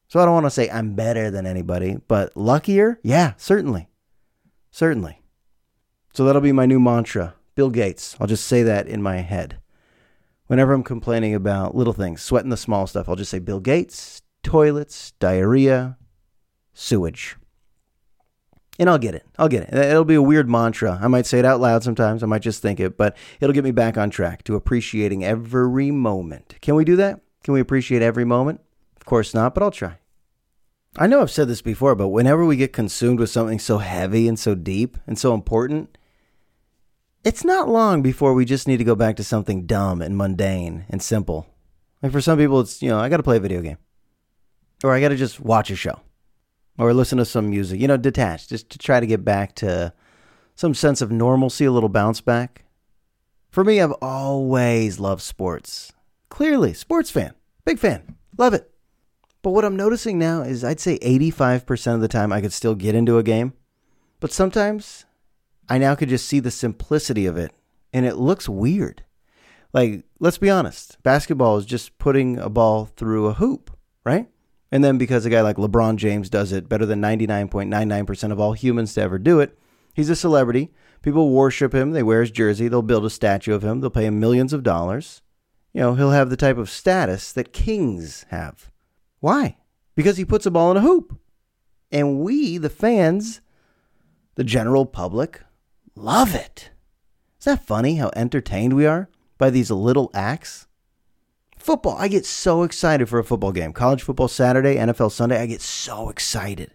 So 0.08 0.20
I 0.20 0.26
don't 0.26 0.36
want 0.36 0.46
to 0.46 0.52
say 0.52 0.70
I'm 0.70 0.94
better 0.94 1.32
than 1.32 1.48
anybody, 1.48 1.98
but 2.08 2.38
luckier? 2.38 3.00
Yeah, 3.02 3.34
certainly. 3.38 3.90
Certainly. 4.70 5.24
So 6.14 6.26
that'll 6.26 6.44
be 6.44 6.52
my 6.52 6.68
new 6.68 6.80
mantra 6.80 7.34
Bill 7.56 7.72
Gates. 7.72 8.16
I'll 8.20 8.28
just 8.28 8.46
say 8.46 8.62
that 8.62 8.88
in 8.88 9.02
my 9.02 9.22
head. 9.22 9.58
Whenever 10.46 10.74
I'm 10.74 10.84
complaining 10.84 11.34
about 11.34 11.76
little 11.76 11.94
things, 11.94 12.22
sweating 12.22 12.52
the 12.52 12.56
small 12.56 12.86
stuff, 12.86 13.10
I'll 13.10 13.16
just 13.16 13.32
say 13.32 13.40
Bill 13.40 13.60
Gates, 13.60 14.22
toilets, 14.44 15.14
diarrhea, 15.14 15.98
sewage. 16.76 17.36
And 18.80 18.90
I'll 18.90 19.00
get 19.00 19.16
it. 19.16 19.26
I'll 19.40 19.50
get 19.50 19.64
it. 19.64 19.74
It'll 19.74 20.06
be 20.06 20.16
a 20.16 20.22
weird 20.22 20.48
mantra. 20.48 21.00
I 21.02 21.08
might 21.08 21.26
say 21.26 21.40
it 21.40 21.46
out 21.46 21.60
loud 21.60 21.84
sometimes. 21.84 22.22
I 22.22 22.28
might 22.28 22.44
just 22.44 22.62
think 22.62 22.80
it, 22.80 22.98
but 22.98 23.18
it'll 23.40 23.54
get 23.54 23.64
me 23.64 23.72
back 23.72 23.98
on 23.98 24.10
track 24.10 24.44
to 24.44 24.56
appreciating 24.56 25.24
every 25.24 25.90
moment. 25.90 26.56
Can 26.62 26.76
we 26.76 26.86
do 26.86 26.96
that? 26.98 27.22
Can 27.44 27.54
we 27.54 27.60
appreciate 27.60 28.02
every 28.02 28.26
moment? 28.26 28.62
Of 28.96 29.06
course 29.06 29.34
not, 29.34 29.54
but 29.54 29.64
I'll 29.64 29.72
try. 29.72 29.98
I 30.96 31.08
know 31.08 31.22
I've 31.22 31.32
said 31.32 31.48
this 31.48 31.62
before, 31.62 31.96
but 31.96 32.10
whenever 32.10 32.46
we 32.46 32.56
get 32.56 32.74
consumed 32.74 33.20
with 33.20 33.30
something 33.30 33.60
so 33.60 33.80
heavy 33.80 34.28
and 34.28 34.38
so 34.38 34.54
deep 34.56 34.98
and 35.08 35.18
so 35.18 35.34
important, 35.34 35.98
it's 37.24 37.44
not 37.44 37.70
long 37.70 38.02
before 38.02 38.34
we 38.34 38.46
just 38.46 38.68
need 38.68 38.78
to 38.78 38.84
go 38.84 38.96
back 38.96 39.16
to 39.18 39.24
something 39.24 39.66
dumb 39.66 40.02
and 40.02 40.18
mundane 40.18 40.86
and 40.90 41.02
simple. 41.02 41.48
Like 42.02 42.12
for 42.12 42.22
some 42.22 42.38
people, 42.38 42.60
it's, 42.62 42.82
you 42.82 42.90
know, 42.90 43.00
I 43.00 43.10
got 43.10 43.18
to 43.18 43.24
play 43.24 43.38
a 43.38 43.42
video 43.42 43.62
game 43.62 43.78
or 44.84 44.94
I 44.94 45.02
got 45.02 45.10
to 45.10 45.16
just 45.16 45.40
watch 45.40 45.70
a 45.72 45.76
show 45.76 46.00
or 46.78 46.94
listen 46.94 47.18
to 47.18 47.26
some 47.26 47.50
music, 47.50 47.80
you 47.80 47.88
know, 47.88 47.98
detached 47.98 48.50
just 48.50 48.70
to 48.70 48.78
try 48.78 49.00
to 49.00 49.08
get 49.08 49.26
back 49.26 49.56
to 49.56 49.94
some 50.56 50.74
sense 50.74 51.02
of 51.02 51.12
normalcy, 51.12 51.66
a 51.66 51.72
little 51.72 51.90
bounce 51.90 52.22
back. 52.22 52.66
For 53.50 53.64
me, 53.64 53.82
I've 53.82 53.94
always 54.02 55.00
loved 55.00 55.22
sports. 55.22 55.92
Clearly, 56.30 56.74
sports 56.74 57.10
fan, 57.10 57.34
big 57.66 57.80
fan, 57.80 58.16
love 58.38 58.54
it. 58.54 58.70
But 59.42 59.52
what 59.52 59.66
I'm 59.66 59.76
noticing 59.76 60.20
now 60.20 60.42
is 60.42 60.64
I'd 60.64 60.80
say 60.80 61.00
85% 61.00 61.96
of 61.96 62.02
the 62.02 62.08
time 62.08 62.32
I 62.32 62.42
could 62.42 62.54
still 62.54 62.76
get 62.76 62.96
into 62.96 63.18
a 63.18 63.24
game, 63.24 63.54
but 64.20 64.32
sometimes 64.32 65.06
I 65.70 65.78
now 65.78 65.96
could 65.96 66.10
just 66.10 66.28
see 66.28 66.40
the 66.40 66.52
simplicity 66.52 67.26
of 67.26 67.38
it 67.38 67.52
and 67.94 68.06
it 68.06 68.16
looks 68.16 68.50
weird. 68.50 69.04
Like, 69.74 70.04
let's 70.20 70.38
be 70.38 70.50
honest, 70.50 71.02
basketball 71.04 71.58
is 71.58 71.66
just 71.66 71.98
putting 71.98 72.38
a 72.38 72.50
ball 72.50 72.86
through 72.86 73.28
a 73.28 73.34
hoop, 73.34 73.72
right? 74.04 74.28
And 74.72 74.84
then 74.84 74.98
because 74.98 75.26
a 75.26 75.30
guy 75.30 75.42
like 75.42 75.58
LeBron 75.58 75.96
James 75.96 76.30
does 76.30 76.52
it 76.52 76.70
better 76.70 76.86
than 76.86 77.02
99.99% 77.02 78.32
of 78.32 78.40
all 78.40 78.54
humans 78.54 78.94
to 78.94 79.02
ever 79.02 79.18
do 79.18 79.40
it, 79.40 79.58
he's 79.94 80.10
a 80.10 80.16
celebrity. 80.16 80.72
People 81.02 81.30
worship 81.32 81.74
him. 81.74 81.92
They 81.92 82.04
wear 82.04 82.22
his 82.22 82.32
jersey. 82.32 82.68
They'll 82.68 82.82
build 82.82 83.06
a 83.06 83.10
statue 83.10 83.54
of 83.54 83.64
him. 83.64 83.80
They'll 83.80 83.90
pay 83.90 84.06
him 84.06 84.20
millions 84.20 84.52
of 84.52 84.64
dollars. 84.64 85.22
You 85.74 85.82
know, 85.82 85.96
he'll 85.96 86.12
have 86.12 86.30
the 86.30 86.38
type 86.38 86.58
of 86.58 86.70
status 86.70 87.32
that 87.34 87.54
kings 87.54 88.26
have. 88.30 88.72
Why? 89.20 89.58
Because 89.96 90.18
he 90.18 90.26
puts 90.26 90.46
a 90.46 90.52
ball 90.52 90.72
in 90.72 90.78
a 90.78 90.82
hoop. 90.82 91.18
And 91.92 92.20
we, 92.20 92.58
the 92.58 92.70
fans, 92.70 93.42
the 94.36 94.44
general 94.44 94.86
public, 94.86 95.42
love 95.96 96.36
it. 96.36 96.72
Is 97.40 97.46
that 97.46 97.66
funny 97.66 97.96
how 97.96 98.12
entertained 98.16 98.74
we 98.74 98.86
are 98.86 99.10
by 99.38 99.50
these 99.50 99.72
little 99.72 100.12
acts? 100.14 100.67
Football, 101.68 101.98
I 102.00 102.08
get 102.08 102.26
so 102.26 102.64
excited 102.64 103.10
for 103.10 103.20
a 103.20 103.26
football 103.26 103.52
game. 103.52 103.74
College 103.74 104.02
football 104.02 104.30
Saturday, 104.30 104.76
NFL 104.76 105.12
Sunday, 105.12 105.42
I 105.42 105.48
get 105.48 105.60
so 105.60 106.08
excited. 106.10 106.72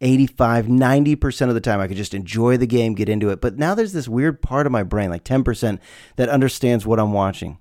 85, 0.00 0.66
90% 0.66 1.48
of 1.48 1.54
the 1.54 1.60
time, 1.60 1.78
I 1.78 1.86
could 1.86 1.96
just 1.96 2.12
enjoy 2.12 2.56
the 2.56 2.66
game, 2.66 2.94
get 2.94 3.08
into 3.08 3.30
it. 3.30 3.40
But 3.40 3.58
now 3.58 3.76
there's 3.76 3.92
this 3.92 4.08
weird 4.08 4.42
part 4.42 4.66
of 4.66 4.72
my 4.72 4.82
brain, 4.82 5.08
like 5.08 5.22
10%, 5.22 5.78
that 6.16 6.28
understands 6.28 6.84
what 6.84 6.98
I'm 6.98 7.12
watching. 7.12 7.58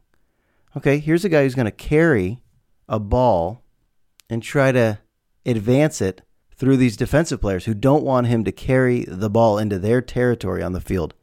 Okay, 0.75 0.97
here's 0.97 1.23
a 1.23 1.29
guy 1.29 1.43
who's 1.43 1.53
going 1.53 1.65
to 1.65 1.71
carry 1.71 2.41
a 2.89 2.97
ball 2.97 3.61
and 4.27 4.41
try 4.41 4.71
to 4.71 4.97
advance 5.45 6.01
it 6.01 6.23
through 6.55 6.77
these 6.77 6.97
defensive 6.97 7.39
players 7.39 7.65
who 7.65 7.75
don't 7.75 8.03
want 8.03 8.25
him 8.25 8.43
to 8.45 8.51
carry 8.51 9.05
the 9.05 9.29
ball 9.29 9.59
into 9.59 9.77
their 9.77 10.01
territory 10.01 10.63
on 10.63 10.73
the 10.73 10.81
field. 10.81 11.13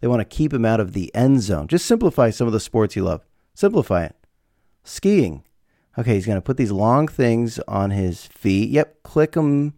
They 0.00 0.08
want 0.08 0.18
to 0.18 0.36
keep 0.36 0.52
him 0.52 0.64
out 0.64 0.80
of 0.80 0.94
the 0.94 1.14
end 1.14 1.42
zone. 1.42 1.68
Just 1.68 1.86
simplify 1.86 2.30
some 2.30 2.48
of 2.48 2.52
the 2.52 2.58
sports 2.58 2.96
you 2.96 3.04
love. 3.04 3.24
Simplify 3.54 4.06
it. 4.06 4.16
Skiing. 4.84 5.42
Okay, 5.98 6.14
he's 6.14 6.26
going 6.26 6.38
to 6.38 6.42
put 6.42 6.56
these 6.56 6.72
long 6.72 7.08
things 7.08 7.58
on 7.60 7.90
his 7.90 8.26
feet. 8.26 8.70
Yep, 8.70 9.02
click 9.02 9.32
them 9.32 9.74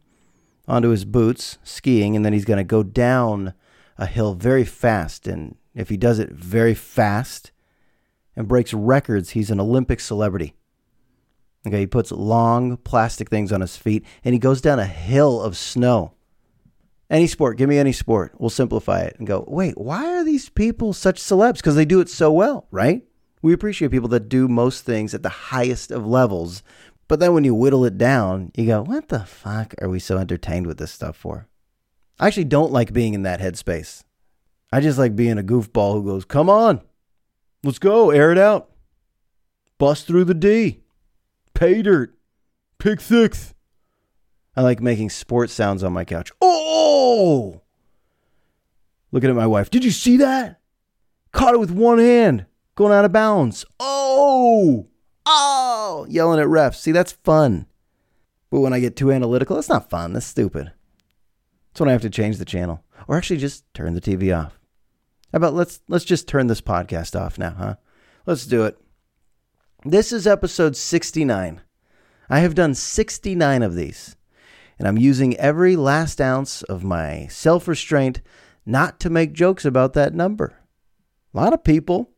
onto 0.69 0.89
his 0.89 1.05
boots, 1.05 1.59
skiing, 1.63 2.17
and 2.17 2.25
then 2.25 2.33
he's 2.33 2.45
going 2.45 2.59
to 2.59 2.65
go 2.65 2.83
down 2.83 3.55
a 3.99 4.07
hill 4.07 4.35
very 4.35 4.65
fast. 4.65 5.27
And 5.29 5.57
if 5.75 5.89
he 5.89 5.97
does 5.97 6.19
it 6.19 6.31
very 6.31 6.75
fast 6.75 7.53
and 8.35 8.49
breaks 8.49 8.75
records, 8.75 9.31
he's 9.31 9.51
an 9.51 9.61
Olympic 9.61 10.01
celebrity. 10.01 10.55
Okay, 11.67 11.81
he 11.81 11.87
puts 11.87 12.13
long 12.13 12.77
plastic 12.77 13.29
things 13.29 13.53
on 13.53 13.61
his 13.61 13.77
feet 13.77 14.05
and 14.25 14.33
he 14.33 14.39
goes 14.39 14.61
down 14.61 14.79
a 14.79 14.87
hill 14.87 15.43
of 15.43 15.57
snow. 15.57 16.13
Any 17.11 17.27
sport, 17.27 17.57
give 17.57 17.69
me 17.69 17.79
any 17.79 17.93
sport. 17.93 18.35
We'll 18.39 18.51
simplify 18.51 19.01
it 19.01 19.17
and 19.19 19.27
go, 19.27 19.45
wait, 19.47 19.77
why 19.79 20.07
are 20.07 20.25
these 20.25 20.49
people 20.49 20.93
such 20.93 21.21
celebs? 21.21 21.57
Because 21.57 21.77
they 21.77 21.85
do 21.85 22.01
it 22.01 22.09
so 22.09 22.33
well, 22.33 22.67
right? 22.71 23.03
We 23.47 23.53
appreciate 23.53 23.93
people 23.93 24.09
that 24.09 24.29
do 24.29 24.49
most 24.49 24.85
things 24.85 25.15
at 25.15 25.23
the 25.23 25.29
highest 25.29 25.93
of 25.93 26.05
levels. 26.05 26.65
But 27.07 27.21
then 27.21 27.33
when 27.33 27.45
you 27.45 27.55
whittle 27.55 27.85
it 27.85 27.97
down, 27.97 28.51
you 28.57 28.67
go, 28.67 28.83
what 28.83 29.07
the 29.07 29.21
fuck 29.21 29.73
are 29.81 29.89
we 29.89 30.01
so 30.01 30.19
entertained 30.19 30.67
with 30.67 30.79
this 30.79 30.91
stuff 30.91 31.17
for? 31.17 31.47
I 32.19 32.27
actually 32.27 32.47
don't 32.47 32.73
like 32.73 32.93
being 32.93 33.15
in 33.15 33.23
that 33.23 33.39
headspace. 33.39 34.03
I 34.73 34.81
just 34.81 34.99
like 34.99 35.15
being 35.15 35.39
a 35.39 35.45
goofball 35.45 35.93
who 35.93 36.07
goes, 36.07 36.25
come 36.25 36.51
on, 36.51 36.81
let's 37.63 37.79
go, 37.79 38.11
air 38.11 38.33
it 38.33 38.39
out. 38.39 38.69
Bust 39.79 40.09
through 40.09 40.25
the 40.25 40.35
D. 40.35 40.81
Pay 41.55 41.83
dirt. 41.83 42.19
Pick 42.79 43.01
six. 43.01 43.55
I 44.57 44.63
like 44.63 44.81
making 44.81 45.11
sports 45.11 45.53
sounds 45.53 45.85
on 45.85 45.93
my 45.93 46.05
couch. 46.05 46.33
Oh! 46.41 47.63
Looking 49.13 49.31
at 49.31 49.37
my 49.37 49.47
wife. 49.47 49.71
Did 49.71 49.85
you 49.85 49.93
see 49.93 50.17
that? 50.17 50.59
Caught 51.31 51.55
it 51.55 51.61
with 51.61 51.71
one 51.71 52.01
hand, 52.01 52.47
going 52.77 52.93
out 52.93 53.05
of 53.05 53.13
bounds. 53.13 53.65
Oh! 53.81 54.87
Oh! 55.25 56.07
Yelling 56.09 56.39
at 56.39 56.47
refs. 56.47 56.77
See, 56.77 56.93
that's 56.93 57.13
fun. 57.13 57.67
But 58.51 58.61
when 58.61 58.73
I 58.73 58.81
get 58.81 58.95
too 58.95 59.11
analytical, 59.11 59.59
it's 59.59 59.69
not 59.69 59.91
fun. 59.91 60.13
That's 60.13 60.27
stupid. 60.27 60.73
That's 61.73 61.81
when 61.81 61.89
I 61.89 61.93
have 61.93 62.03
to 62.03 62.11
change 62.11 62.39
the 62.39 62.45
channel. 62.45 62.85
Or 63.09 63.17
actually 63.17 63.39
just 63.39 63.65
turn 63.75 63.95
the 63.95 64.01
TV 64.01 64.37
off. 64.37 64.59
How 65.33 65.39
about 65.39 65.55
let's 65.55 65.81
let's 65.89 66.05
just 66.05 66.29
turn 66.29 66.47
this 66.47 66.61
podcast 66.61 67.19
off 67.21 67.39
now, 67.39 67.55
huh? 67.59 67.75
Let's 68.25 68.47
do 68.47 68.65
it. 68.65 68.79
This 69.85 70.13
is 70.13 70.27
episode 70.27 70.77
69. 70.77 71.61
I 72.29 72.41
have 72.41 72.55
done 72.55 72.75
69 72.75 73.63
of 73.63 73.75
these, 73.75 74.17
and 74.79 74.89
I'm 74.89 74.99
using 74.99 75.37
every 75.37 75.77
last 75.77 76.21
ounce 76.21 76.63
of 76.63 76.85
my 76.85 77.27
self 77.27 77.69
restraint 77.69 78.21
not 78.65 78.99
to 79.01 79.11
make 79.11 79.33
jokes 79.33 79.65
about 79.65 79.93
that 79.93 80.15
number. 80.15 80.59
A 81.35 81.37
lot 81.37 81.53
of 81.53 81.63
people 81.63 82.11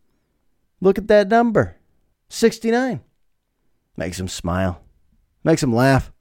look 0.80 0.98
at 0.98 1.08
that 1.08 1.28
number 1.28 1.76
69. 2.28 3.00
Makes 3.96 4.18
them 4.18 4.28
smile, 4.28 4.82
makes 5.42 5.60
them 5.60 5.74
laugh, 5.74 6.12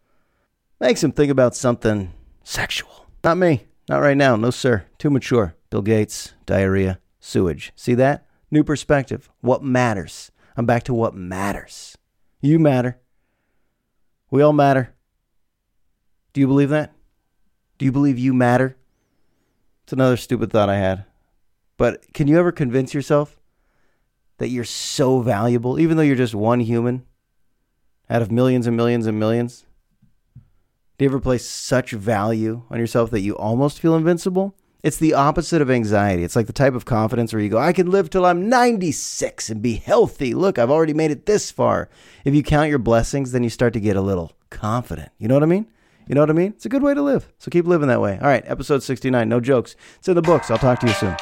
makes 0.79 1.01
them 1.01 1.11
think 1.11 1.31
about 1.31 1.55
something 1.55 2.13
sexual. 2.43 3.07
Not 3.23 3.37
me. 3.37 3.67
Not 3.89 3.99
right 4.01 4.17
now. 4.17 4.35
No, 4.35 4.49
sir. 4.49 4.85
Too 4.97 5.09
mature. 5.09 5.55
Bill 5.69 5.81
Gates, 5.81 6.33
diarrhea, 6.45 6.99
sewage. 7.19 7.71
See 7.75 7.93
that? 7.95 8.25
New 8.51 8.63
perspective. 8.63 9.29
What 9.41 9.63
matters? 9.63 10.31
I'm 10.55 10.65
back 10.65 10.83
to 10.83 10.93
what 10.93 11.13
matters. 11.13 11.97
You 12.41 12.59
matter. 12.59 12.99
We 14.29 14.41
all 14.41 14.53
matter. 14.53 14.93
Do 16.33 16.41
you 16.41 16.47
believe 16.47 16.69
that? 16.69 16.93
Do 17.77 17.85
you 17.85 17.91
believe 17.91 18.19
you 18.19 18.33
matter? 18.33 18.75
It's 19.83 19.93
another 19.93 20.17
stupid 20.17 20.51
thought 20.51 20.69
I 20.69 20.77
had. 20.77 21.05
But 21.77 22.13
can 22.13 22.27
you 22.27 22.37
ever 22.37 22.51
convince 22.51 22.93
yourself 22.93 23.36
that 24.37 24.49
you're 24.49 24.63
so 24.63 25.19
valuable, 25.21 25.79
even 25.79 25.97
though 25.97 26.03
you're 26.03 26.15
just 26.15 26.35
one 26.35 26.59
human 26.59 27.05
out 28.09 28.21
of 28.21 28.31
millions 28.31 28.67
and 28.67 28.77
millions 28.77 29.07
and 29.07 29.19
millions? 29.19 29.65
Do 30.97 31.05
you 31.05 31.09
ever 31.09 31.19
place 31.19 31.45
such 31.45 31.91
value 31.91 32.63
on 32.69 32.79
yourself 32.79 33.11
that 33.11 33.21
you 33.21 33.37
almost 33.37 33.79
feel 33.79 33.95
invincible? 33.95 34.55
It's 34.83 34.97
the 34.97 35.13
opposite 35.13 35.61
of 35.61 35.69
anxiety. 35.69 36.23
It's 36.23 36.35
like 36.35 36.47
the 36.47 36.53
type 36.53 36.73
of 36.73 36.85
confidence 36.85 37.33
where 37.33 37.41
you 37.41 37.49
go, 37.49 37.57
I 37.57 37.73
can 37.73 37.91
live 37.91 38.09
till 38.09 38.25
I'm 38.25 38.47
96 38.47 39.49
and 39.49 39.61
be 39.61 39.75
healthy. 39.75 40.33
Look, 40.33 40.57
I've 40.57 40.71
already 40.71 40.93
made 40.93 41.11
it 41.11 41.25
this 41.25 41.51
far. 41.51 41.89
If 42.23 42.33
you 42.33 42.43
count 42.43 42.69
your 42.69 42.79
blessings, 42.79 43.31
then 43.31 43.43
you 43.43 43.49
start 43.49 43.73
to 43.73 43.79
get 43.79 43.95
a 43.95 44.01
little 44.01 44.33
confident. 44.49 45.11
You 45.17 45.27
know 45.27 45.33
what 45.33 45.43
I 45.43 45.47
mean? 45.47 45.67
You 46.07 46.15
know 46.15 46.21
what 46.21 46.29
I 46.29 46.33
mean? 46.33 46.53
It's 46.55 46.65
a 46.65 46.69
good 46.69 46.83
way 46.83 46.93
to 46.93 47.01
live. 47.01 47.27
So 47.37 47.51
keep 47.51 47.65
living 47.65 47.89
that 47.89 48.01
way. 48.01 48.17
All 48.21 48.27
right, 48.27 48.43
episode 48.45 48.81
69, 48.81 49.27
no 49.27 49.39
jokes. 49.39 49.75
It's 49.97 50.07
in 50.07 50.15
the 50.15 50.21
books. 50.21 50.49
I'll 50.49 50.57
talk 50.57 50.79
to 50.79 50.87
you 50.87 50.93
soon. 50.93 51.17